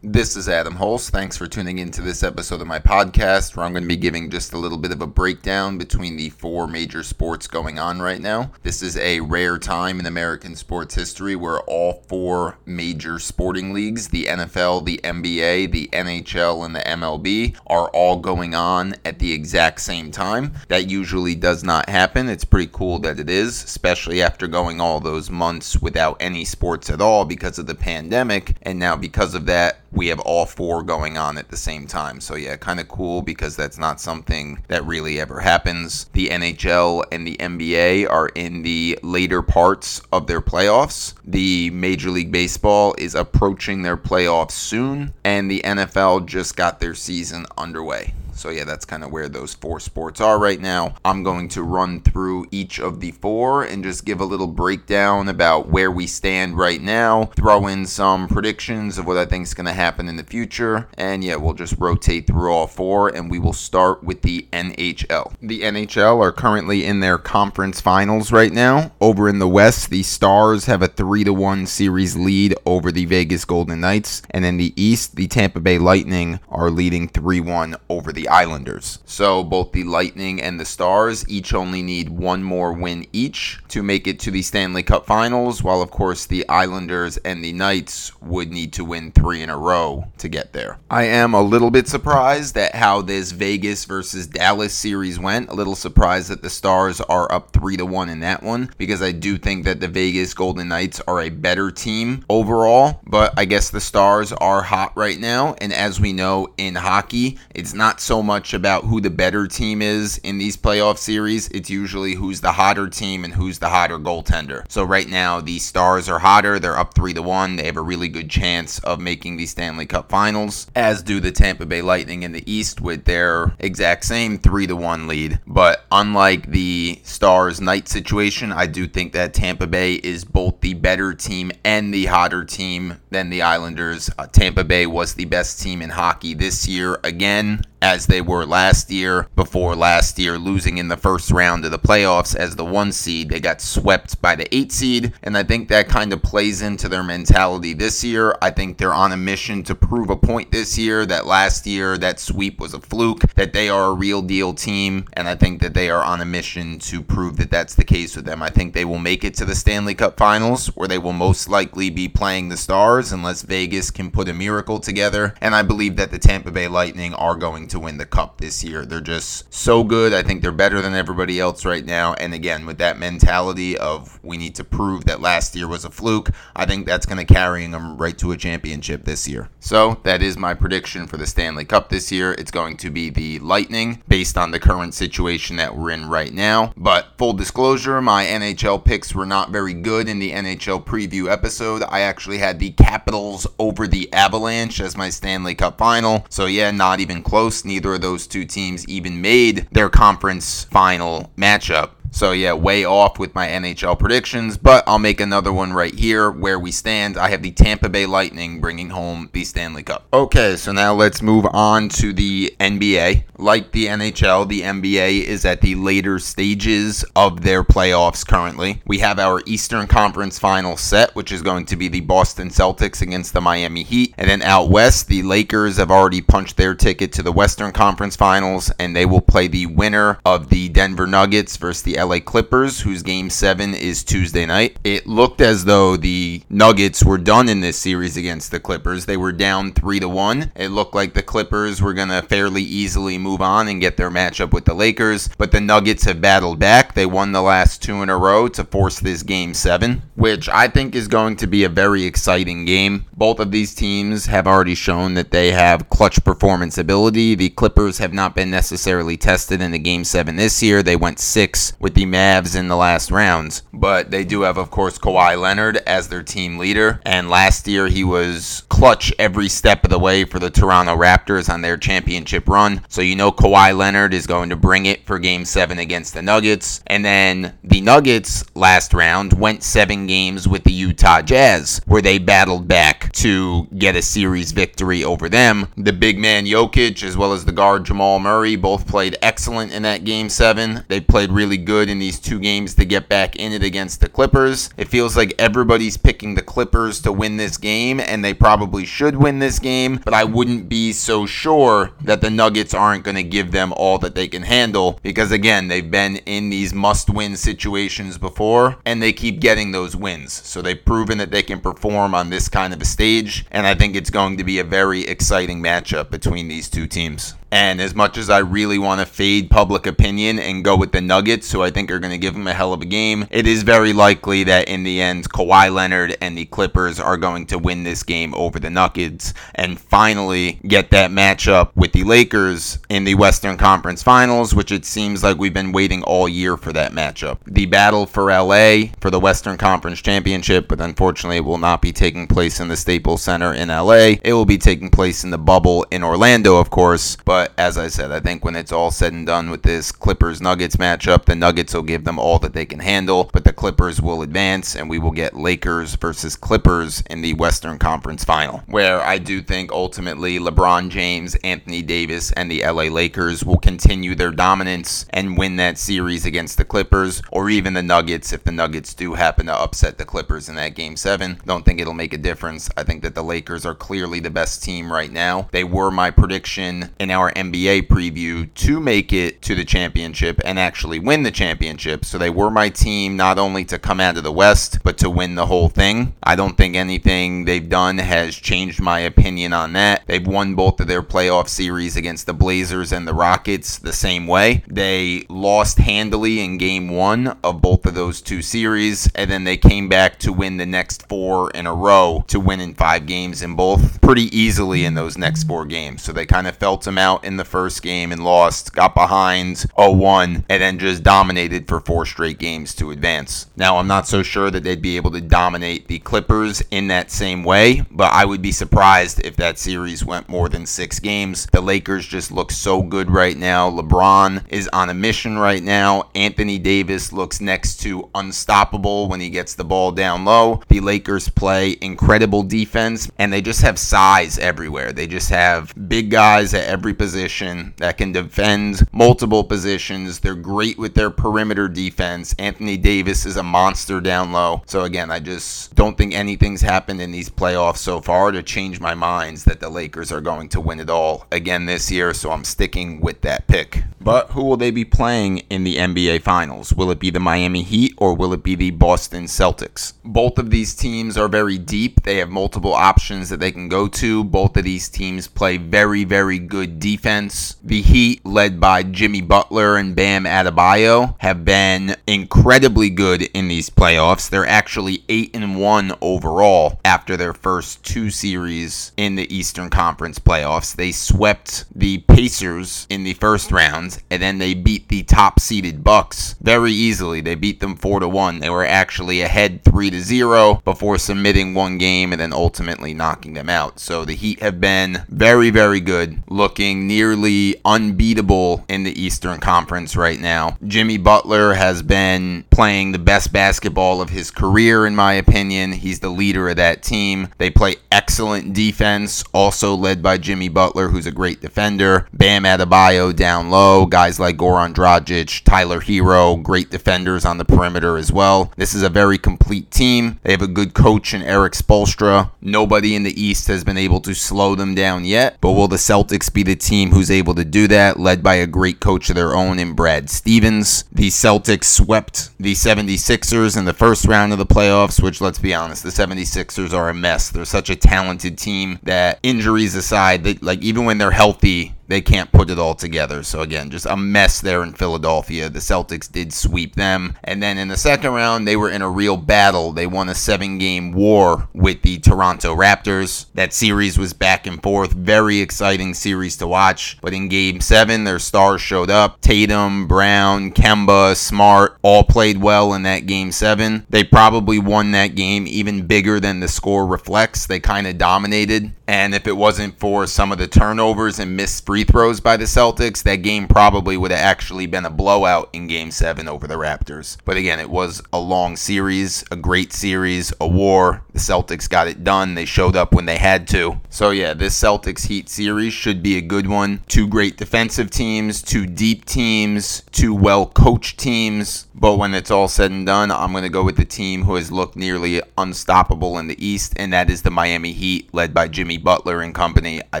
This 0.00 0.36
is 0.36 0.48
Adam 0.48 0.76
Holst. 0.76 1.10
Thanks 1.10 1.36
for 1.36 1.48
tuning 1.48 1.80
into 1.80 2.02
this 2.02 2.22
episode 2.22 2.60
of 2.60 2.68
my 2.68 2.78
podcast 2.78 3.56
where 3.56 3.66
I'm 3.66 3.72
going 3.72 3.82
to 3.82 3.88
be 3.88 3.96
giving 3.96 4.30
just 4.30 4.52
a 4.52 4.56
little 4.56 4.78
bit 4.78 4.92
of 4.92 5.02
a 5.02 5.08
breakdown 5.08 5.76
between 5.76 6.16
the 6.16 6.30
four 6.30 6.68
major 6.68 7.02
sports 7.02 7.48
going 7.48 7.80
on 7.80 8.00
right 8.00 8.20
now. 8.20 8.52
This 8.62 8.80
is 8.80 8.96
a 8.96 9.18
rare 9.18 9.58
time 9.58 9.98
in 9.98 10.06
American 10.06 10.54
sports 10.54 10.94
history 10.94 11.34
where 11.34 11.58
all 11.62 12.04
four 12.06 12.58
major 12.64 13.18
sporting 13.18 13.72
leagues, 13.72 14.06
the 14.06 14.26
NFL, 14.26 14.84
the 14.84 15.00
NBA, 15.02 15.72
the 15.72 15.88
NHL, 15.92 16.64
and 16.64 16.76
the 16.76 16.80
MLB, 16.80 17.56
are 17.66 17.88
all 17.88 18.18
going 18.18 18.54
on 18.54 18.94
at 19.04 19.18
the 19.18 19.32
exact 19.32 19.80
same 19.80 20.12
time. 20.12 20.52
That 20.68 20.88
usually 20.88 21.34
does 21.34 21.64
not 21.64 21.88
happen. 21.88 22.28
It's 22.28 22.44
pretty 22.44 22.70
cool 22.72 23.00
that 23.00 23.18
it 23.18 23.28
is, 23.28 23.64
especially 23.64 24.22
after 24.22 24.46
going 24.46 24.80
all 24.80 25.00
those 25.00 25.28
months 25.28 25.76
without 25.82 26.18
any 26.20 26.44
sports 26.44 26.88
at 26.88 27.00
all 27.00 27.24
because 27.24 27.58
of 27.58 27.66
the 27.66 27.74
pandemic. 27.74 28.54
And 28.62 28.78
now, 28.78 28.94
because 28.94 29.34
of 29.34 29.46
that, 29.46 29.80
we 29.92 30.08
have 30.08 30.20
all 30.20 30.46
four 30.46 30.82
going 30.82 31.16
on 31.16 31.38
at 31.38 31.48
the 31.48 31.56
same 31.56 31.86
time. 31.86 32.20
So 32.20 32.36
yeah, 32.36 32.56
kind 32.56 32.80
of 32.80 32.88
cool 32.88 33.22
because 33.22 33.56
that's 33.56 33.78
not 33.78 34.00
something 34.00 34.62
that 34.68 34.84
really 34.84 35.20
ever 35.20 35.40
happens. 35.40 36.06
The 36.12 36.28
NHL 36.28 37.04
and 37.10 37.26
the 37.26 37.36
NBA 37.36 38.10
are 38.10 38.28
in 38.28 38.62
the 38.62 38.98
later 39.02 39.42
parts 39.42 40.00
of 40.12 40.26
their 40.26 40.40
playoffs. 40.40 41.14
The 41.24 41.70
Major 41.70 42.10
League 42.10 42.32
Baseball 42.32 42.94
is 42.98 43.14
approaching 43.14 43.82
their 43.82 43.96
playoffs 43.96 44.52
soon, 44.52 45.12
and 45.24 45.50
the 45.50 45.62
NFL 45.64 46.26
just 46.26 46.56
got 46.56 46.80
their 46.80 46.94
season 46.94 47.46
underway. 47.56 48.14
So, 48.38 48.50
yeah, 48.50 48.64
that's 48.64 48.84
kind 48.84 49.02
of 49.02 49.10
where 49.10 49.28
those 49.28 49.54
four 49.54 49.80
sports 49.80 50.20
are 50.20 50.38
right 50.38 50.60
now. 50.60 50.94
I'm 51.04 51.24
going 51.24 51.48
to 51.50 51.62
run 51.62 52.00
through 52.00 52.46
each 52.52 52.78
of 52.78 53.00
the 53.00 53.10
four 53.10 53.64
and 53.64 53.82
just 53.82 54.04
give 54.04 54.20
a 54.20 54.24
little 54.24 54.46
breakdown 54.46 55.28
about 55.28 55.68
where 55.68 55.90
we 55.90 56.06
stand 56.06 56.56
right 56.56 56.80
now, 56.80 57.26
throw 57.36 57.66
in 57.66 57.84
some 57.84 58.28
predictions 58.28 58.96
of 58.96 59.06
what 59.06 59.16
I 59.16 59.24
think 59.24 59.42
is 59.42 59.54
going 59.54 59.66
to 59.66 59.72
happen 59.72 60.08
in 60.08 60.16
the 60.16 60.22
future. 60.22 60.88
And, 60.96 61.24
yeah, 61.24 61.36
we'll 61.36 61.54
just 61.54 61.74
rotate 61.78 62.28
through 62.28 62.52
all 62.52 62.68
four 62.68 63.08
and 63.08 63.28
we 63.28 63.40
will 63.40 63.52
start 63.52 64.04
with 64.04 64.22
the 64.22 64.46
NHL. 64.52 65.34
The 65.42 65.62
NHL 65.62 66.22
are 66.22 66.32
currently 66.32 66.84
in 66.84 67.00
their 67.00 67.18
conference 67.18 67.80
finals 67.80 68.30
right 68.30 68.52
now. 68.52 68.92
Over 69.00 69.28
in 69.28 69.40
the 69.40 69.48
West, 69.48 69.90
the 69.90 70.04
Stars 70.04 70.66
have 70.66 70.82
a 70.82 70.88
3 70.88 71.24
to 71.24 71.32
1 71.32 71.66
series 71.66 72.16
lead 72.16 72.54
over 72.64 72.92
the 72.92 73.04
Vegas 73.04 73.44
Golden 73.44 73.80
Knights. 73.80 74.22
And 74.30 74.44
in 74.44 74.58
the 74.58 74.72
East, 74.80 75.16
the 75.16 75.26
Tampa 75.26 75.58
Bay 75.58 75.78
Lightning 75.78 76.38
are 76.48 76.70
leading 76.70 77.08
3 77.08 77.40
1 77.40 77.76
over 77.88 78.12
the 78.12 78.27
Islanders. 78.28 78.98
So 79.04 79.42
both 79.42 79.72
the 79.72 79.84
Lightning 79.84 80.40
and 80.40 80.60
the 80.60 80.64
Stars 80.64 81.28
each 81.28 81.54
only 81.54 81.82
need 81.82 82.08
one 82.08 82.42
more 82.42 82.72
win 82.72 83.06
each 83.12 83.58
to 83.68 83.82
make 83.82 84.06
it 84.06 84.20
to 84.20 84.30
the 84.30 84.42
Stanley 84.42 84.82
Cup 84.82 85.06
Finals, 85.06 85.62
while 85.62 85.82
of 85.82 85.90
course 85.90 86.26
the 86.26 86.48
Islanders 86.48 87.16
and 87.18 87.44
the 87.44 87.52
Knights 87.52 88.12
would 88.20 88.50
need 88.50 88.72
to 88.74 88.84
win 88.84 89.10
three 89.12 89.42
in 89.42 89.50
a 89.50 89.58
row 89.58 90.06
to 90.18 90.28
get 90.28 90.52
there. 90.52 90.78
I 90.90 91.04
am 91.04 91.34
a 91.34 91.42
little 91.42 91.70
bit 91.70 91.88
surprised 91.88 92.56
at 92.56 92.74
how 92.74 93.02
this 93.02 93.32
Vegas 93.32 93.84
versus 93.84 94.26
Dallas 94.26 94.74
series 94.74 95.18
went. 95.18 95.50
A 95.50 95.54
little 95.54 95.74
surprised 95.74 96.28
that 96.28 96.42
the 96.42 96.50
Stars 96.50 97.00
are 97.00 97.30
up 97.32 97.52
three 97.52 97.76
to 97.76 97.86
one 97.86 98.08
in 98.08 98.20
that 98.20 98.42
one 98.42 98.70
because 98.78 99.02
I 99.02 99.12
do 99.12 99.38
think 99.38 99.64
that 99.64 99.80
the 99.80 99.88
Vegas 99.88 100.34
Golden 100.34 100.68
Knights 100.68 101.00
are 101.06 101.22
a 101.22 101.30
better 101.30 101.70
team 101.70 102.24
overall, 102.28 103.00
but 103.06 103.34
I 103.36 103.44
guess 103.44 103.70
the 103.70 103.80
Stars 103.80 104.32
are 104.32 104.62
hot 104.62 104.96
right 104.96 105.18
now, 105.18 105.54
and 105.60 105.72
as 105.72 106.00
we 106.00 106.12
know 106.12 106.48
in 106.56 106.74
hockey, 106.74 107.38
it's 107.54 107.74
not 107.74 108.00
so 108.00 108.17
much 108.22 108.54
about 108.54 108.84
who 108.84 109.00
the 109.00 109.10
better 109.10 109.46
team 109.46 109.82
is 109.82 110.18
in 110.18 110.38
these 110.38 110.56
playoff 110.56 110.98
series. 110.98 111.48
It's 111.48 111.70
usually 111.70 112.14
who's 112.14 112.40
the 112.40 112.52
hotter 112.52 112.88
team 112.88 113.24
and 113.24 113.34
who's 113.34 113.58
the 113.58 113.68
hotter 113.68 113.98
goaltender. 113.98 114.70
So 114.70 114.84
right 114.84 115.08
now, 115.08 115.40
the 115.40 115.58
Stars 115.58 116.08
are 116.08 116.18
hotter. 116.18 116.58
They're 116.58 116.78
up 116.78 116.94
three 116.94 117.14
to 117.14 117.22
one. 117.22 117.56
They 117.56 117.66
have 117.66 117.76
a 117.76 117.82
really 117.82 118.08
good 118.08 118.30
chance 118.30 118.78
of 118.80 119.00
making 119.00 119.36
the 119.36 119.46
Stanley 119.46 119.86
Cup 119.86 120.08
Finals, 120.08 120.70
as 120.74 121.02
do 121.02 121.20
the 121.20 121.32
Tampa 121.32 121.66
Bay 121.66 121.82
Lightning 121.82 122.22
in 122.22 122.32
the 122.32 122.50
East 122.50 122.80
with 122.80 123.04
their 123.04 123.54
exact 123.58 124.04
same 124.04 124.38
three 124.38 124.66
to 124.66 124.76
one 124.76 125.06
lead. 125.06 125.40
But 125.46 125.84
unlike 125.90 126.50
the 126.50 127.00
Stars 127.02 127.60
night 127.60 127.88
situation, 127.88 128.52
I 128.52 128.66
do 128.66 128.86
think 128.86 129.12
that 129.12 129.34
Tampa 129.34 129.66
Bay 129.66 129.94
is 129.94 130.24
both 130.24 130.60
the 130.60 130.74
better 130.74 131.14
team 131.14 131.52
and 131.64 131.92
the 131.92 132.06
hotter 132.06 132.44
team 132.44 133.00
than 133.10 133.30
the 133.30 133.42
Islanders. 133.42 134.10
Uh, 134.18 134.26
Tampa 134.26 134.64
Bay 134.64 134.86
was 134.86 135.14
the 135.14 135.24
best 135.24 135.60
team 135.60 135.82
in 135.82 135.90
hockey 135.90 136.34
this 136.34 136.66
year 136.66 136.98
again 137.04 137.62
as 137.80 138.06
they 138.06 138.20
were 138.20 138.44
last 138.44 138.90
year, 138.90 139.28
before 139.36 139.76
last 139.76 140.18
year 140.18 140.38
losing 140.38 140.78
in 140.78 140.88
the 140.88 140.96
first 140.96 141.30
round 141.30 141.64
of 141.64 141.70
the 141.70 141.78
playoffs 141.78 142.34
as 142.34 142.56
the 142.56 142.64
one 142.64 142.92
seed. 142.92 143.28
They 143.28 143.40
got 143.40 143.60
swept 143.60 144.20
by 144.20 144.34
the 144.34 144.52
eight 144.54 144.72
seed, 144.72 145.12
and 145.22 145.36
I 145.36 145.42
think 145.42 145.68
that 145.68 145.88
kind 145.88 146.12
of 146.12 146.22
plays 146.22 146.62
into 146.62 146.88
their 146.88 147.02
mentality 147.02 147.74
this 147.74 148.02
year. 148.02 148.36
I 148.42 148.50
think 148.50 148.78
they're 148.78 148.94
on 148.94 149.12
a 149.12 149.16
mission 149.16 149.62
to 149.64 149.74
prove 149.74 150.10
a 150.10 150.16
point 150.16 150.50
this 150.50 150.76
year 150.76 151.06
that 151.06 151.26
last 151.26 151.66
year 151.66 151.98
that 151.98 152.18
sweep 152.18 152.58
was 152.58 152.74
a 152.74 152.80
fluke, 152.80 153.20
that 153.34 153.52
they 153.52 153.68
are 153.68 153.86
a 153.86 153.94
real 153.94 154.22
deal 154.22 154.54
team, 154.54 155.06
and 155.12 155.28
I 155.28 155.34
think 155.34 155.60
that 155.60 155.74
they 155.74 155.90
are 155.90 156.02
on 156.02 156.20
a 156.20 156.24
mission 156.24 156.78
to 156.80 157.02
prove 157.02 157.36
that 157.36 157.50
that's 157.50 157.74
the 157.74 157.84
case 157.84 158.16
with 158.16 158.24
them. 158.24 158.42
I 158.42 158.50
think 158.50 158.74
they 158.74 158.84
will 158.84 158.98
make 158.98 159.24
it 159.24 159.34
to 159.34 159.44
the 159.44 159.54
Stanley 159.54 159.94
Cup 159.94 160.16
Finals, 160.16 160.66
where 160.68 160.88
they 160.88 160.98
will 160.98 161.12
most 161.12 161.48
likely 161.48 161.90
be 161.90 162.08
playing 162.08 162.48
the 162.48 162.56
Stars 162.56 163.12
unless 163.12 163.42
Vegas 163.42 163.90
can 163.90 164.10
put 164.10 164.28
a 164.28 164.34
miracle 164.34 164.80
together, 164.80 165.34
and 165.40 165.54
I 165.54 165.62
believe 165.62 165.96
that 165.96 166.10
the 166.10 166.18
Tampa 166.18 166.50
Bay 166.50 166.68
Lightning 166.68 167.14
are 167.14 167.36
going 167.36 167.67
to 167.68 167.80
win 167.80 167.98
the 167.98 168.06
cup 168.06 168.40
this 168.40 168.64
year. 168.64 168.84
They're 168.84 169.00
just 169.00 169.52
so 169.52 169.84
good. 169.84 170.12
I 170.12 170.22
think 170.22 170.42
they're 170.42 170.52
better 170.52 170.80
than 170.80 170.94
everybody 170.94 171.40
else 171.40 171.64
right 171.64 171.84
now. 171.84 172.14
And 172.14 172.34
again, 172.34 172.66
with 172.66 172.78
that 172.78 172.98
mentality 172.98 173.76
of 173.76 174.18
we 174.22 174.36
need 174.36 174.54
to 174.56 174.64
prove 174.64 175.04
that 175.04 175.20
last 175.20 175.54
year 175.54 175.68
was 175.68 175.84
a 175.84 175.90
fluke, 175.90 176.30
I 176.54 176.66
think 176.66 176.86
that's 176.86 177.06
going 177.06 177.24
to 177.24 177.32
carry 177.32 177.66
them 177.66 177.96
right 177.96 178.16
to 178.18 178.32
a 178.32 178.36
championship 178.36 179.04
this 179.04 179.28
year. 179.28 179.48
So 179.60 180.00
that 180.04 180.22
is 180.22 180.36
my 180.36 180.54
prediction 180.54 181.06
for 181.06 181.16
the 181.16 181.26
Stanley 181.26 181.64
Cup 181.64 181.88
this 181.88 182.10
year. 182.10 182.32
It's 182.32 182.50
going 182.50 182.76
to 182.78 182.90
be 182.90 183.10
the 183.10 183.38
Lightning 183.40 184.02
based 184.08 184.38
on 184.38 184.50
the 184.50 184.60
current 184.60 184.94
situation 184.94 185.56
that 185.56 185.76
we're 185.76 185.90
in 185.90 186.08
right 186.08 186.32
now. 186.32 186.72
But 186.76 187.08
full 187.18 187.32
disclosure, 187.32 188.00
my 188.00 188.24
NHL 188.24 188.84
picks 188.84 189.14
were 189.14 189.26
not 189.26 189.50
very 189.50 189.74
good 189.74 190.08
in 190.08 190.18
the 190.18 190.32
NHL 190.32 190.84
preview 190.84 191.30
episode. 191.30 191.82
I 191.88 192.00
actually 192.00 192.38
had 192.38 192.58
the 192.58 192.70
Capitals 192.70 193.46
over 193.58 193.86
the 193.86 194.12
Avalanche 194.12 194.80
as 194.80 194.96
my 194.96 195.10
Stanley 195.10 195.54
Cup 195.54 195.78
final. 195.78 196.24
So 196.30 196.46
yeah, 196.46 196.70
not 196.70 197.00
even 197.00 197.22
close 197.22 197.57
neither 197.64 197.94
of 197.94 198.00
those 198.00 198.26
two 198.26 198.44
teams 198.44 198.86
even 198.88 199.20
made 199.20 199.68
their 199.72 199.88
conference 199.88 200.64
final 200.64 201.30
matchup. 201.36 201.90
So 202.10 202.32
yeah, 202.32 202.52
way 202.54 202.84
off 202.84 203.18
with 203.18 203.34
my 203.34 203.46
NHL 203.46 203.98
predictions, 203.98 204.56
but 204.56 204.84
I'll 204.86 204.98
make 204.98 205.20
another 205.20 205.52
one 205.52 205.72
right 205.72 205.94
here 205.94 206.30
where 206.30 206.58
we 206.58 206.72
stand. 206.72 207.16
I 207.16 207.28
have 207.30 207.42
the 207.42 207.50
Tampa 207.50 207.88
Bay 207.88 208.06
Lightning 208.06 208.60
bringing 208.60 208.90
home 208.90 209.28
the 209.32 209.44
Stanley 209.44 209.82
Cup. 209.82 210.06
Okay, 210.12 210.56
so 210.56 210.72
now 210.72 210.94
let's 210.94 211.22
move 211.22 211.46
on 211.46 211.88
to 211.90 212.12
the 212.12 212.54
NBA. 212.58 213.24
Like 213.36 213.70
the 213.72 213.86
NHL, 213.86 214.48
the 214.48 214.62
NBA 214.62 215.24
is 215.24 215.44
at 215.44 215.60
the 215.60 215.74
later 215.74 216.18
stages 216.18 217.04
of 217.14 217.42
their 217.42 217.62
playoffs 217.62 218.26
currently. 218.26 218.82
We 218.86 218.98
have 218.98 219.18
our 219.18 219.42
Eastern 219.46 219.86
Conference 219.86 220.38
final 220.38 220.76
set, 220.76 221.14
which 221.14 221.30
is 221.30 221.42
going 221.42 221.66
to 221.66 221.76
be 221.76 221.88
the 221.88 222.00
Boston 222.00 222.48
Celtics 222.48 223.02
against 223.02 223.32
the 223.32 223.40
Miami 223.40 223.82
Heat. 223.82 224.14
And 224.18 224.28
then 224.28 224.42
out 224.42 224.70
west, 224.70 225.08
the 225.08 225.22
Lakers 225.22 225.76
have 225.76 225.90
already 225.90 226.20
punched 226.20 226.56
their 226.56 226.74
ticket 226.74 227.12
to 227.12 227.22
the 227.22 227.32
Western 227.32 227.72
Conference 227.72 228.16
finals, 228.16 228.72
and 228.78 228.96
they 228.96 229.06
will 229.06 229.20
play 229.20 229.46
the 229.46 229.66
winner 229.66 230.18
of 230.24 230.48
the 230.48 230.68
Denver 230.68 231.06
Nuggets 231.06 231.56
versus 231.56 231.82
the 231.82 231.97
LA 231.98 232.20
Clippers, 232.20 232.80
whose 232.80 233.02
game 233.02 233.28
seven 233.30 233.74
is 233.74 234.04
Tuesday 234.04 234.46
night. 234.46 234.78
It 234.84 235.06
looked 235.06 235.40
as 235.40 235.64
though 235.64 235.96
the 235.96 236.42
Nuggets 236.48 237.04
were 237.04 237.18
done 237.18 237.48
in 237.48 237.60
this 237.60 237.78
series 237.78 238.16
against 238.16 238.50
the 238.50 238.60
Clippers. 238.60 239.06
They 239.06 239.16
were 239.16 239.32
down 239.32 239.72
three 239.72 240.00
to 240.00 240.08
one. 240.08 240.52
It 240.54 240.68
looked 240.68 240.94
like 240.94 241.14
the 241.14 241.22
Clippers 241.22 241.82
were 241.82 241.94
going 241.94 242.08
to 242.08 242.22
fairly 242.22 242.62
easily 242.62 243.18
move 243.18 243.40
on 243.40 243.68
and 243.68 243.80
get 243.80 243.96
their 243.96 244.10
matchup 244.10 244.52
with 244.52 244.64
the 244.64 244.74
Lakers, 244.74 245.28
but 245.38 245.52
the 245.52 245.60
Nuggets 245.60 246.04
have 246.04 246.20
battled 246.20 246.58
back. 246.58 246.94
They 246.94 247.06
won 247.06 247.32
the 247.32 247.42
last 247.42 247.82
two 247.82 248.02
in 248.02 248.08
a 248.10 248.16
row 248.16 248.48
to 248.48 248.64
force 248.64 249.00
this 249.00 249.22
game 249.22 249.54
seven, 249.54 250.02
which 250.14 250.48
I 250.48 250.68
think 250.68 250.94
is 250.94 251.08
going 251.08 251.36
to 251.36 251.46
be 251.46 251.64
a 251.64 251.68
very 251.68 252.04
exciting 252.04 252.64
game. 252.64 253.06
Both 253.16 253.40
of 253.40 253.50
these 253.50 253.74
teams 253.74 254.26
have 254.26 254.46
already 254.46 254.74
shown 254.74 255.14
that 255.14 255.30
they 255.30 255.50
have 255.52 255.90
clutch 255.90 256.24
performance 256.24 256.78
ability. 256.78 257.34
The 257.34 257.50
Clippers 257.50 257.98
have 257.98 258.12
not 258.12 258.34
been 258.34 258.50
necessarily 258.50 259.16
tested 259.16 259.60
in 259.60 259.72
the 259.72 259.78
game 259.78 260.04
seven 260.04 260.36
this 260.36 260.62
year. 260.62 260.82
They 260.82 260.96
went 260.96 261.18
six 261.18 261.72
with 261.80 261.87
the 261.94 262.06
Mavs 262.06 262.56
in 262.56 262.68
the 262.68 262.76
last 262.76 263.10
rounds. 263.10 263.62
But 263.72 264.10
they 264.10 264.24
do 264.24 264.42
have, 264.42 264.58
of 264.58 264.70
course, 264.70 264.98
Kawhi 264.98 265.40
Leonard 265.40 265.78
as 265.78 266.08
their 266.08 266.22
team 266.22 266.58
leader. 266.58 267.00
And 267.04 267.30
last 267.30 267.66
year 267.66 267.88
he 267.88 268.04
was 268.04 268.64
clutch 268.68 269.12
every 269.18 269.48
step 269.48 269.84
of 269.84 269.90
the 269.90 269.98
way 269.98 270.24
for 270.24 270.38
the 270.38 270.50
Toronto 270.50 270.96
Raptors 270.96 271.52
on 271.52 271.62
their 271.62 271.76
championship 271.76 272.48
run. 272.48 272.82
So 272.88 273.02
you 273.02 273.16
know 273.16 273.32
Kawhi 273.32 273.76
Leonard 273.76 274.14
is 274.14 274.26
going 274.26 274.50
to 274.50 274.56
bring 274.56 274.86
it 274.86 275.04
for 275.06 275.18
game 275.18 275.44
seven 275.44 275.78
against 275.78 276.14
the 276.14 276.22
Nuggets. 276.22 276.82
And 276.86 277.04
then 277.04 277.56
the 277.64 277.80
Nuggets 277.80 278.44
last 278.54 278.94
round 278.94 279.32
went 279.32 279.62
seven 279.62 280.06
games 280.06 280.46
with 280.48 280.64
the 280.64 280.72
Utah 280.72 281.22
Jazz, 281.22 281.80
where 281.86 282.02
they 282.02 282.18
battled 282.18 282.68
back 282.68 283.12
to 283.12 283.66
get 283.78 283.96
a 283.96 284.02
series 284.02 284.52
victory 284.52 285.04
over 285.04 285.28
them. 285.28 285.68
The 285.76 285.92
big 285.92 286.18
man 286.18 286.46
Jokic, 286.46 287.02
as 287.02 287.16
well 287.16 287.32
as 287.32 287.44
the 287.44 287.52
guard 287.52 287.84
Jamal 287.84 288.18
Murray, 288.18 288.56
both 288.56 288.86
played 288.86 289.16
excellent 289.22 289.72
in 289.72 289.82
that 289.82 290.04
game 290.04 290.28
seven. 290.28 290.84
They 290.88 291.00
played 291.00 291.32
really 291.32 291.56
good 291.56 291.77
good 291.78 291.88
in 291.88 292.00
these 292.00 292.18
two 292.18 292.40
games 292.40 292.74
to 292.74 292.84
get 292.84 293.08
back 293.08 293.36
in 293.36 293.52
it 293.52 293.62
against 293.62 294.00
the 294.00 294.08
Clippers. 294.08 294.68
It 294.76 294.88
feels 294.88 295.16
like 295.16 295.32
everybody's 295.38 295.96
picking 295.96 296.34
the 296.34 296.42
Clippers 296.42 297.00
to 297.02 297.12
win 297.12 297.36
this 297.36 297.56
game, 297.56 298.00
and 298.00 298.24
they 298.24 298.34
probably 298.34 298.84
should 298.84 299.14
win 299.14 299.38
this 299.38 299.60
game, 299.60 300.00
but 300.04 300.12
I 300.12 300.24
wouldn't 300.24 300.68
be 300.68 300.92
so 300.92 301.24
sure 301.24 301.92
that 302.00 302.20
the 302.20 302.30
Nuggets 302.30 302.74
aren't 302.74 303.04
going 303.04 303.14
to 303.14 303.22
give 303.22 303.52
them 303.52 303.72
all 303.74 303.96
that 303.98 304.16
they 304.16 304.26
can 304.26 304.42
handle 304.42 304.98
because, 305.04 305.30
again, 305.30 305.68
they've 305.68 305.88
been 305.88 306.16
in 306.26 306.50
these 306.50 306.74
must 306.74 307.10
win 307.10 307.36
situations 307.36 308.18
before 308.18 308.76
and 308.84 309.00
they 309.00 309.12
keep 309.12 309.38
getting 309.38 309.70
those 309.70 309.94
wins. 309.94 310.32
So 310.32 310.60
they've 310.60 310.84
proven 310.84 311.18
that 311.18 311.30
they 311.30 311.44
can 311.44 311.60
perform 311.60 312.12
on 312.12 312.28
this 312.28 312.48
kind 312.48 312.74
of 312.74 312.82
a 312.82 312.84
stage, 312.84 313.46
and 313.52 313.68
I 313.68 313.76
think 313.76 313.94
it's 313.94 314.10
going 314.10 314.36
to 314.38 314.42
be 314.42 314.58
a 314.58 314.64
very 314.64 315.02
exciting 315.02 315.62
matchup 315.62 316.10
between 316.10 316.48
these 316.48 316.68
two 316.68 316.88
teams. 316.88 317.36
And 317.50 317.80
as 317.80 317.94
much 317.94 318.18
as 318.18 318.28
I 318.28 318.38
really 318.38 318.78
want 318.78 319.00
to 319.00 319.06
fade 319.06 319.50
public 319.50 319.86
opinion 319.86 320.38
and 320.38 320.64
go 320.64 320.76
with 320.76 320.92
the 320.92 321.00
Nuggets, 321.00 321.50
who 321.50 321.62
I 321.62 321.70
think 321.70 321.90
are 321.90 321.98
going 321.98 322.12
to 322.12 322.18
give 322.18 322.34
them 322.34 322.46
a 322.46 322.52
hell 322.52 322.72
of 322.72 322.82
a 322.82 322.86
game, 322.86 323.26
it 323.30 323.46
is 323.46 323.62
very 323.62 323.92
likely 323.92 324.44
that 324.44 324.68
in 324.68 324.82
the 324.82 325.00
end, 325.00 325.30
Kawhi 325.30 325.72
Leonard 325.72 326.16
and 326.20 326.36
the 326.36 326.44
Clippers 326.46 327.00
are 327.00 327.16
going 327.16 327.46
to 327.46 327.58
win 327.58 327.84
this 327.84 328.02
game 328.02 328.34
over 328.34 328.58
the 328.58 328.70
Nuggets 328.70 329.32
and 329.54 329.80
finally 329.80 330.60
get 330.66 330.90
that 330.90 331.10
matchup 331.10 331.70
with 331.74 331.92
the 331.92 332.04
Lakers 332.04 332.78
in 332.88 333.04
the 333.04 333.14
Western 333.14 333.56
Conference 333.56 334.02
Finals, 334.02 334.54
which 334.54 334.72
it 334.72 334.84
seems 334.84 335.22
like 335.22 335.38
we've 335.38 335.54
been 335.54 335.72
waiting 335.72 336.02
all 336.02 336.28
year 336.28 336.56
for 336.56 336.72
that 336.72 336.92
matchup. 336.92 337.38
The 337.46 337.66
battle 337.66 338.06
for 338.06 338.30
LA 338.30 338.88
for 339.00 339.10
the 339.10 339.20
Western 339.20 339.56
Conference 339.56 340.00
Championship, 340.00 340.68
but 340.68 340.80
unfortunately, 340.80 341.38
it 341.38 341.44
will 341.44 341.58
not 341.58 341.80
be 341.80 341.92
taking 341.92 342.26
place 342.26 342.60
in 342.60 342.68
the 342.68 342.76
Staples 342.76 343.22
Center 343.22 343.54
in 343.54 343.68
LA. 343.68 344.16
It 344.22 344.32
will 344.34 344.44
be 344.44 344.58
taking 344.58 344.90
place 344.90 345.24
in 345.24 345.30
the 345.30 345.38
bubble 345.38 345.86
in 345.90 346.02
Orlando, 346.02 346.56
of 346.56 346.70
course, 346.70 347.16
but 347.24 347.37
but 347.38 347.52
as 347.56 347.78
I 347.78 347.86
said, 347.86 348.10
I 348.10 348.18
think 348.18 348.44
when 348.44 348.56
it's 348.56 348.72
all 348.72 348.90
said 348.90 349.12
and 349.12 349.24
done 349.24 349.48
with 349.48 349.62
this 349.62 349.92
Clippers 349.92 350.40
Nuggets 350.40 350.74
matchup, 350.74 351.24
the 351.24 351.36
Nuggets 351.36 351.72
will 351.72 351.84
give 351.84 352.02
them 352.02 352.18
all 352.18 352.40
that 352.40 352.52
they 352.52 352.66
can 352.66 352.80
handle, 352.80 353.30
but 353.32 353.44
the 353.44 353.52
Clippers 353.52 354.02
will 354.02 354.22
advance 354.22 354.74
and 354.74 354.90
we 354.90 354.98
will 354.98 355.12
get 355.12 355.36
Lakers 355.36 355.94
versus 355.94 356.34
Clippers 356.34 357.00
in 357.02 357.20
the 357.20 357.34
Western 357.34 357.78
Conference 357.78 358.24
final, 358.24 358.64
where 358.66 359.00
I 359.00 359.18
do 359.18 359.40
think 359.40 359.70
ultimately 359.70 360.40
LeBron 360.40 360.88
James, 360.88 361.36
Anthony 361.44 361.80
Davis, 361.80 362.32
and 362.32 362.50
the 362.50 362.64
LA 362.64 362.90
Lakers 362.90 363.44
will 363.44 363.58
continue 363.58 364.16
their 364.16 364.32
dominance 364.32 365.06
and 365.10 365.38
win 365.38 365.54
that 365.58 365.78
series 365.78 366.26
against 366.26 366.58
the 366.58 366.64
Clippers 366.64 367.22
or 367.30 367.50
even 367.50 367.74
the 367.74 367.84
Nuggets 367.84 368.32
if 368.32 368.42
the 368.42 368.50
Nuggets 368.50 368.94
do 368.94 369.14
happen 369.14 369.46
to 369.46 369.54
upset 369.54 369.96
the 369.96 370.04
Clippers 370.04 370.48
in 370.48 370.56
that 370.56 370.74
game 370.74 370.96
7. 370.96 371.38
Don't 371.46 371.64
think 371.64 371.80
it'll 371.80 371.94
make 371.94 372.14
a 372.14 372.18
difference. 372.18 372.68
I 372.76 372.82
think 372.82 373.04
that 373.04 373.14
the 373.14 373.22
Lakers 373.22 373.64
are 373.64 373.76
clearly 373.76 374.18
the 374.18 374.28
best 374.28 374.60
team 374.60 374.92
right 374.92 375.12
now. 375.12 375.48
They 375.52 375.62
were 375.62 375.92
my 375.92 376.10
prediction 376.10 376.90
in 376.98 377.12
our 377.12 377.27
our 377.28 377.34
NBA 377.34 377.88
preview 377.88 378.52
to 378.54 378.80
make 378.80 379.12
it 379.12 379.42
to 379.42 379.54
the 379.54 379.64
championship 379.64 380.40
and 380.44 380.58
actually 380.58 380.98
win 380.98 381.22
the 381.22 381.30
championship. 381.30 382.04
So 382.04 382.16
they 382.16 382.30
were 382.30 382.50
my 382.50 382.70
team 382.70 383.16
not 383.16 383.38
only 383.38 383.66
to 383.66 383.78
come 383.78 384.00
out 384.00 384.16
of 384.16 384.22
the 384.22 384.32
West, 384.32 384.78
but 384.82 384.96
to 384.98 385.10
win 385.10 385.34
the 385.34 385.46
whole 385.46 385.68
thing. 385.68 386.14
I 386.22 386.36
don't 386.36 386.56
think 386.56 386.74
anything 386.74 387.44
they've 387.44 387.68
done 387.68 387.98
has 387.98 388.34
changed 388.34 388.80
my 388.80 389.00
opinion 389.00 389.52
on 389.52 389.74
that. 389.74 390.04
They've 390.06 390.26
won 390.26 390.54
both 390.54 390.80
of 390.80 390.86
their 390.86 391.02
playoff 391.02 391.48
series 391.48 391.96
against 391.96 392.26
the 392.26 392.32
Blazers 392.34 392.92
and 392.92 393.06
the 393.06 393.14
Rockets 393.14 393.78
the 393.78 393.92
same 393.92 394.26
way. 394.26 394.64
They 394.66 395.26
lost 395.28 395.78
handily 395.78 396.40
in 396.40 396.56
game 396.56 396.88
one 396.88 397.36
of 397.44 397.60
both 397.60 397.84
of 397.84 397.94
those 397.94 398.22
two 398.22 398.40
series, 398.40 399.10
and 399.14 399.30
then 399.30 399.44
they 399.44 399.58
came 399.58 399.88
back 399.88 400.18
to 400.20 400.32
win 400.32 400.56
the 400.56 400.66
next 400.66 401.06
four 401.08 401.50
in 401.50 401.66
a 401.66 401.74
row 401.74 402.24
to 402.28 402.40
win 402.40 402.60
in 402.60 402.74
five 402.74 403.04
games 403.06 403.42
in 403.42 403.54
both 403.54 404.00
pretty 404.00 404.34
easily 404.36 404.86
in 404.86 404.94
those 404.94 405.18
next 405.18 405.44
four 405.44 405.66
games. 405.66 406.02
So 406.02 406.12
they 406.12 406.24
kind 406.24 406.46
of 406.46 406.56
felt 406.56 406.84
them 406.84 406.96
out 406.96 407.17
out 407.18 407.24
in 407.24 407.36
the 407.36 407.44
first 407.44 407.82
game 407.82 408.12
and 408.12 408.24
lost, 408.24 408.72
got 408.72 408.94
behind 408.94 409.56
0-1, 409.76 410.44
and 410.48 410.62
then 410.62 410.78
just 410.78 411.02
dominated 411.02 411.66
for 411.66 411.80
four 411.80 412.06
straight 412.06 412.38
games 412.38 412.74
to 412.74 412.90
advance. 412.90 413.46
Now, 413.56 413.78
I'm 413.78 413.86
not 413.86 414.06
so 414.06 414.22
sure 414.22 414.50
that 414.50 414.62
they'd 414.62 414.82
be 414.82 414.96
able 414.96 415.10
to 415.12 415.20
dominate 415.20 415.88
the 415.88 415.98
Clippers 415.98 416.62
in 416.70 416.88
that 416.88 417.10
same 417.10 417.42
way, 417.42 417.82
but 417.90 418.12
I 418.12 418.24
would 418.24 418.42
be 418.42 418.52
surprised 418.52 419.24
if 419.24 419.36
that 419.36 419.58
series 419.58 420.04
went 420.04 420.28
more 420.28 420.48
than 420.48 420.66
six 420.66 421.00
games. 421.00 421.46
The 421.52 421.60
Lakers 421.60 422.06
just 422.06 422.30
look 422.30 422.52
so 422.52 422.82
good 422.82 423.10
right 423.10 423.36
now. 423.36 423.70
LeBron 423.70 424.44
is 424.48 424.68
on 424.72 424.90
a 424.90 424.94
mission 424.94 425.38
right 425.38 425.62
now. 425.62 426.10
Anthony 426.14 426.58
Davis 426.58 427.12
looks 427.12 427.40
next 427.40 427.80
to 427.80 428.08
unstoppable 428.14 429.08
when 429.08 429.20
he 429.20 429.30
gets 429.30 429.54
the 429.54 429.64
ball 429.64 429.92
down 429.92 430.24
low. 430.24 430.60
The 430.68 430.80
Lakers 430.80 431.28
play 431.28 431.76
incredible 431.80 432.42
defense, 432.42 433.10
and 433.18 433.32
they 433.32 433.40
just 433.40 433.62
have 433.62 433.78
size 433.78 434.38
everywhere. 434.38 434.92
They 434.92 435.06
just 435.06 435.30
have 435.30 435.74
big 435.88 436.10
guys 436.10 436.54
at 436.54 436.64
every 436.64 436.94
position 436.94 437.07
position 437.08 437.72
that 437.78 437.96
can 437.96 438.12
defend 438.12 438.86
multiple 438.92 439.42
positions. 439.42 440.20
They're 440.20 440.34
great 440.34 440.76
with 440.76 440.92
their 440.92 441.08
perimeter 441.08 441.66
defense. 441.66 442.34
Anthony 442.38 442.76
Davis 442.76 443.24
is 443.24 443.38
a 443.38 443.42
monster 443.42 443.98
down 444.02 444.30
low. 444.30 444.62
So 444.66 444.82
again, 444.82 445.10
I 445.10 445.18
just 445.18 445.74
don't 445.74 445.96
think 445.96 446.14
anything's 446.14 446.60
happened 446.60 447.00
in 447.00 447.10
these 447.10 447.30
playoffs 447.30 447.78
so 447.78 448.02
far 448.02 448.30
to 448.30 448.42
change 448.42 448.78
my 448.78 448.92
minds 448.92 449.44
that 449.44 449.58
the 449.58 449.70
Lakers 449.70 450.12
are 450.12 450.20
going 450.20 450.50
to 450.50 450.60
win 450.60 450.80
it 450.80 450.90
all 450.90 451.26
again 451.32 451.64
this 451.64 451.90
year. 451.90 452.12
So 452.12 452.30
I'm 452.30 452.44
sticking 452.44 453.00
with 453.00 453.22
that 453.22 453.46
pick. 453.46 453.84
But 453.98 454.32
who 454.32 454.44
will 454.44 454.58
they 454.58 454.70
be 454.70 454.84
playing 454.84 455.38
in 455.48 455.64
the 455.64 455.76
NBA 455.76 456.20
Finals? 456.20 456.74
Will 456.74 456.90
it 456.90 457.00
be 457.00 457.08
the 457.08 457.20
Miami 457.20 457.62
Heat 457.62 457.94
or 457.96 458.14
will 458.14 458.34
it 458.34 458.42
be 458.42 458.54
the 458.54 458.70
Boston 458.70 459.24
Celtics? 459.24 459.94
Both 460.04 460.38
of 460.38 460.50
these 460.50 460.74
teams 460.74 461.16
are 461.16 461.28
very 461.28 461.56
deep. 461.56 462.02
They 462.02 462.18
have 462.18 462.28
multiple 462.28 462.74
options 462.74 463.30
that 463.30 463.40
they 463.40 463.50
can 463.50 463.70
go 463.70 463.88
to. 463.88 464.24
Both 464.24 464.58
of 464.58 464.64
these 464.64 464.90
teams 464.90 465.26
play 465.26 465.56
very, 465.56 466.04
very 466.04 466.38
good 466.38 466.78
defense. 466.78 466.97
The 467.02 467.82
Heat, 467.84 468.26
led 468.26 468.58
by 468.58 468.82
Jimmy 468.82 469.20
Butler 469.20 469.76
and 469.76 469.94
Bam 469.94 470.24
Adebayo, 470.24 471.14
have 471.18 471.44
been 471.44 471.94
incredibly 472.08 472.90
good 472.90 473.22
in 473.22 473.46
these 473.46 473.70
playoffs. 473.70 474.28
They're 474.28 474.46
actually 474.46 475.04
8 475.08 475.30
and 475.34 475.60
1 475.60 475.92
overall 476.00 476.80
after 476.84 477.16
their 477.16 477.34
first 477.34 477.84
two 477.84 478.10
series 478.10 478.90
in 478.96 479.14
the 479.14 479.32
Eastern 479.32 479.70
Conference 479.70 480.18
playoffs. 480.18 480.74
They 480.74 480.90
swept 480.90 481.66
the 481.74 481.98
Pacers 481.98 482.86
in 482.90 483.04
the 483.04 483.14
first 483.14 483.52
round 483.52 484.02
and 484.10 484.20
then 484.20 484.38
they 484.38 484.54
beat 484.54 484.88
the 484.88 485.04
top 485.04 485.38
seeded 485.38 485.84
Bucks 485.84 486.34
very 486.40 486.72
easily. 486.72 487.20
They 487.20 487.36
beat 487.36 487.60
them 487.60 487.76
4 487.76 488.00
to 488.00 488.08
1. 488.08 488.40
They 488.40 488.50
were 488.50 488.66
actually 488.66 489.20
ahead 489.20 489.62
3 489.62 489.90
to 489.90 490.00
0 490.00 490.62
before 490.64 490.98
submitting 490.98 491.54
one 491.54 491.78
game 491.78 492.12
and 492.12 492.20
then 492.20 492.32
ultimately 492.32 492.92
knocking 492.92 493.34
them 493.34 493.48
out. 493.48 493.78
So 493.78 494.04
the 494.04 494.16
Heat 494.16 494.40
have 494.40 494.60
been 494.60 495.04
very 495.08 495.50
very 495.50 495.80
good, 495.80 496.22
looking 496.28 496.87
nearly 496.88 497.54
unbeatable 497.64 498.64
in 498.68 498.82
the 498.82 499.00
Eastern 499.00 499.38
Conference 499.38 499.94
right 499.94 500.18
now. 500.18 500.58
Jimmy 500.66 500.96
Butler 500.96 501.52
has 501.52 501.82
been 501.82 502.44
playing 502.50 502.90
the 502.90 502.98
best 502.98 503.32
basketball 503.32 504.00
of 504.00 504.08
his 504.08 504.30
career 504.30 504.86
in 504.86 504.96
my 504.96 505.12
opinion. 505.12 505.72
He's 505.72 506.00
the 506.00 506.08
leader 506.08 506.48
of 506.48 506.56
that 506.56 506.82
team. 506.82 507.28
They 507.36 507.50
play 507.50 507.76
excellent 507.92 508.54
defense, 508.54 509.22
also 509.32 509.74
led 509.74 510.02
by 510.02 510.16
Jimmy 510.18 510.48
Butler 510.48 510.88
who's 510.88 511.06
a 511.06 511.12
great 511.12 511.40
defender. 511.42 512.08
Bam 512.14 512.44
Adebayo 512.44 513.14
down 513.14 513.50
low 513.50 513.84
guys 513.84 514.18
like 514.18 514.38
Goran 514.38 514.72
Dragic, 514.72 515.44
Tyler 515.44 515.80
Herro, 515.80 516.42
great 516.42 516.70
defenders 516.70 517.24
on 517.24 517.36
the 517.36 517.44
perimeter 517.44 517.98
as 517.98 518.10
well. 518.10 518.50
This 518.56 518.74
is 518.74 518.82
a 518.82 518.88
very 518.88 519.18
complete 519.18 519.70
team. 519.70 520.18
They 520.22 520.32
have 520.32 520.42
a 520.42 520.48
good 520.48 520.72
coach 520.72 521.12
in 521.12 521.22
Erik 521.22 521.52
Spoelstra. 521.52 522.30
Nobody 522.40 522.94
in 522.96 523.02
the 523.02 523.22
East 523.22 523.46
has 523.48 523.62
been 523.62 523.76
able 523.76 524.00
to 524.00 524.14
slow 524.14 524.54
them 524.54 524.74
down 524.74 525.04
yet, 525.04 525.36
but 525.42 525.52
will 525.52 525.68
the 525.68 525.76
Celtics 525.76 526.32
be 526.32 526.42
the 526.42 526.56
team 526.56 526.77
who's 526.86 527.10
able 527.10 527.34
to 527.34 527.44
do 527.44 527.66
that, 527.68 527.98
led 527.98 528.22
by 528.22 528.36
a 528.36 528.46
great 528.46 528.80
coach 528.80 529.10
of 529.10 529.16
their 529.16 529.34
own 529.34 529.58
in 529.58 529.72
Brad 529.72 530.08
Stevens? 530.08 530.84
The 530.92 531.08
Celtics 531.08 531.64
swept 531.64 532.30
the 532.38 532.54
76ers 532.54 533.56
in 533.56 533.64
the 533.64 533.72
first 533.72 534.06
round 534.06 534.32
of 534.32 534.38
the 534.38 534.46
playoffs, 534.46 535.02
which 535.02 535.20
let's 535.20 535.38
be 535.38 535.54
honest, 535.54 535.82
the 535.82 535.90
76ers 535.90 536.72
are 536.72 536.88
a 536.88 536.94
mess. 536.94 537.30
They're 537.30 537.44
such 537.44 537.70
a 537.70 537.76
talented 537.76 538.38
team 538.38 538.78
that 538.84 539.18
injuries 539.22 539.74
aside, 539.74 540.24
they, 540.24 540.34
like 540.34 540.62
even 540.62 540.84
when 540.84 540.98
they're 540.98 541.10
healthy, 541.10 541.74
they 541.88 542.00
can't 542.00 542.30
put 542.30 542.50
it 542.50 542.58
all 542.58 542.74
together. 542.74 543.22
So 543.22 543.40
again, 543.40 543.70
just 543.70 543.86
a 543.86 543.96
mess 543.96 544.40
there 544.40 544.62
in 544.62 544.74
Philadelphia. 544.74 545.48
The 545.48 545.58
Celtics 545.58 546.10
did 546.10 546.32
sweep 546.32 546.74
them. 546.74 547.16
And 547.24 547.42
then 547.42 547.58
in 547.58 547.68
the 547.68 547.76
second 547.76 548.12
round, 548.12 548.46
they 548.46 548.56
were 548.56 548.70
in 548.70 548.82
a 548.82 548.90
real 548.90 549.16
battle. 549.16 549.72
They 549.72 549.86
won 549.86 550.08
a 550.08 550.14
seven 550.14 550.58
game 550.58 550.92
war 550.92 551.48
with 551.54 551.82
the 551.82 551.98
Toronto 551.98 552.54
Raptors. 552.54 553.26
That 553.34 553.52
series 553.52 553.98
was 553.98 554.12
back 554.12 554.46
and 554.46 554.62
forth. 554.62 554.92
Very 554.92 555.40
exciting 555.40 555.94
series 555.94 556.36
to 556.36 556.46
watch. 556.46 556.98
But 557.00 557.14
in 557.14 557.28
game 557.28 557.60
seven, 557.60 558.04
their 558.04 558.18
stars 558.18 558.60
showed 558.60 558.90
up. 558.90 559.20
Tatum, 559.20 559.88
Brown, 559.88 560.52
Kemba, 560.52 561.16
Smart 561.16 561.78
all 561.82 562.04
played 562.04 562.38
well 562.38 562.74
in 562.74 562.82
that 562.82 563.06
game 563.06 563.32
seven. 563.32 563.86
They 563.88 564.04
probably 564.04 564.58
won 564.58 564.90
that 564.92 565.14
game 565.14 565.46
even 565.46 565.86
bigger 565.86 566.20
than 566.20 566.40
the 566.40 566.48
score 566.48 566.86
reflects. 566.86 567.46
They 567.46 567.60
kind 567.60 567.86
of 567.86 567.96
dominated 567.96 568.72
And 568.88 569.14
if 569.14 569.26
it 569.26 569.36
wasn't 569.36 569.78
for 569.78 570.06
some 570.06 570.32
of 570.32 570.38
the 570.38 570.48
turnovers 570.48 571.18
and 571.18 571.36
missed 571.36 571.66
free 571.66 571.84
throws 571.84 572.20
by 572.20 572.38
the 572.38 572.46
Celtics, 572.46 573.02
that 573.02 573.16
game 573.16 573.46
probably 573.46 573.98
would 573.98 574.10
have 574.10 574.20
actually 574.20 574.64
been 574.64 574.86
a 574.86 574.90
blowout 574.90 575.50
in 575.52 575.66
game 575.66 575.90
seven 575.90 576.26
over 576.26 576.46
the 576.46 576.54
Raptors. 576.54 577.18
But 577.26 577.36
again, 577.36 577.60
it 577.60 577.68
was 577.68 578.00
a 578.14 578.18
long 578.18 578.56
series, 578.56 579.26
a 579.30 579.36
great 579.36 579.74
series, 579.74 580.32
a 580.40 580.48
war. 580.48 581.02
The 581.12 581.18
Celtics 581.18 581.68
got 581.68 581.86
it 581.86 582.02
done. 582.02 582.34
They 582.34 582.46
showed 582.46 582.76
up 582.76 582.94
when 582.94 583.04
they 583.04 583.18
had 583.18 583.46
to. 583.48 583.78
So 583.90 584.08
yeah, 584.08 584.32
this 584.32 584.58
Celtics 584.58 585.08
Heat 585.08 585.28
series 585.28 585.74
should 585.74 586.02
be 586.02 586.16
a 586.16 586.22
good 586.22 586.46
one. 586.46 586.82
Two 586.88 587.06
great 587.06 587.36
defensive 587.36 587.90
teams, 587.90 588.40
two 588.40 588.64
deep 588.64 589.04
teams, 589.04 589.82
two 589.92 590.14
well 590.14 590.46
coached 590.46 590.98
teams. 590.98 591.66
But 591.74 591.96
when 591.96 592.14
it's 592.14 592.30
all 592.30 592.48
said 592.48 592.70
and 592.70 592.86
done, 592.86 593.12
I'm 593.12 593.32
going 593.32 593.44
to 593.44 593.48
go 593.48 593.62
with 593.62 593.76
the 593.76 593.84
team 593.84 594.24
who 594.24 594.34
has 594.34 594.50
looked 594.50 594.74
nearly 594.74 595.22
unstoppable 595.36 596.18
in 596.18 596.26
the 596.26 596.44
East, 596.44 596.72
and 596.76 596.92
that 596.92 597.08
is 597.08 597.22
the 597.22 597.30
Miami 597.30 597.72
Heat, 597.72 598.12
led 598.12 598.34
by 598.34 598.48
Jimmy 598.48 598.77
Butler 598.78 599.20
and 599.20 599.34
company. 599.34 599.80
I 599.92 600.00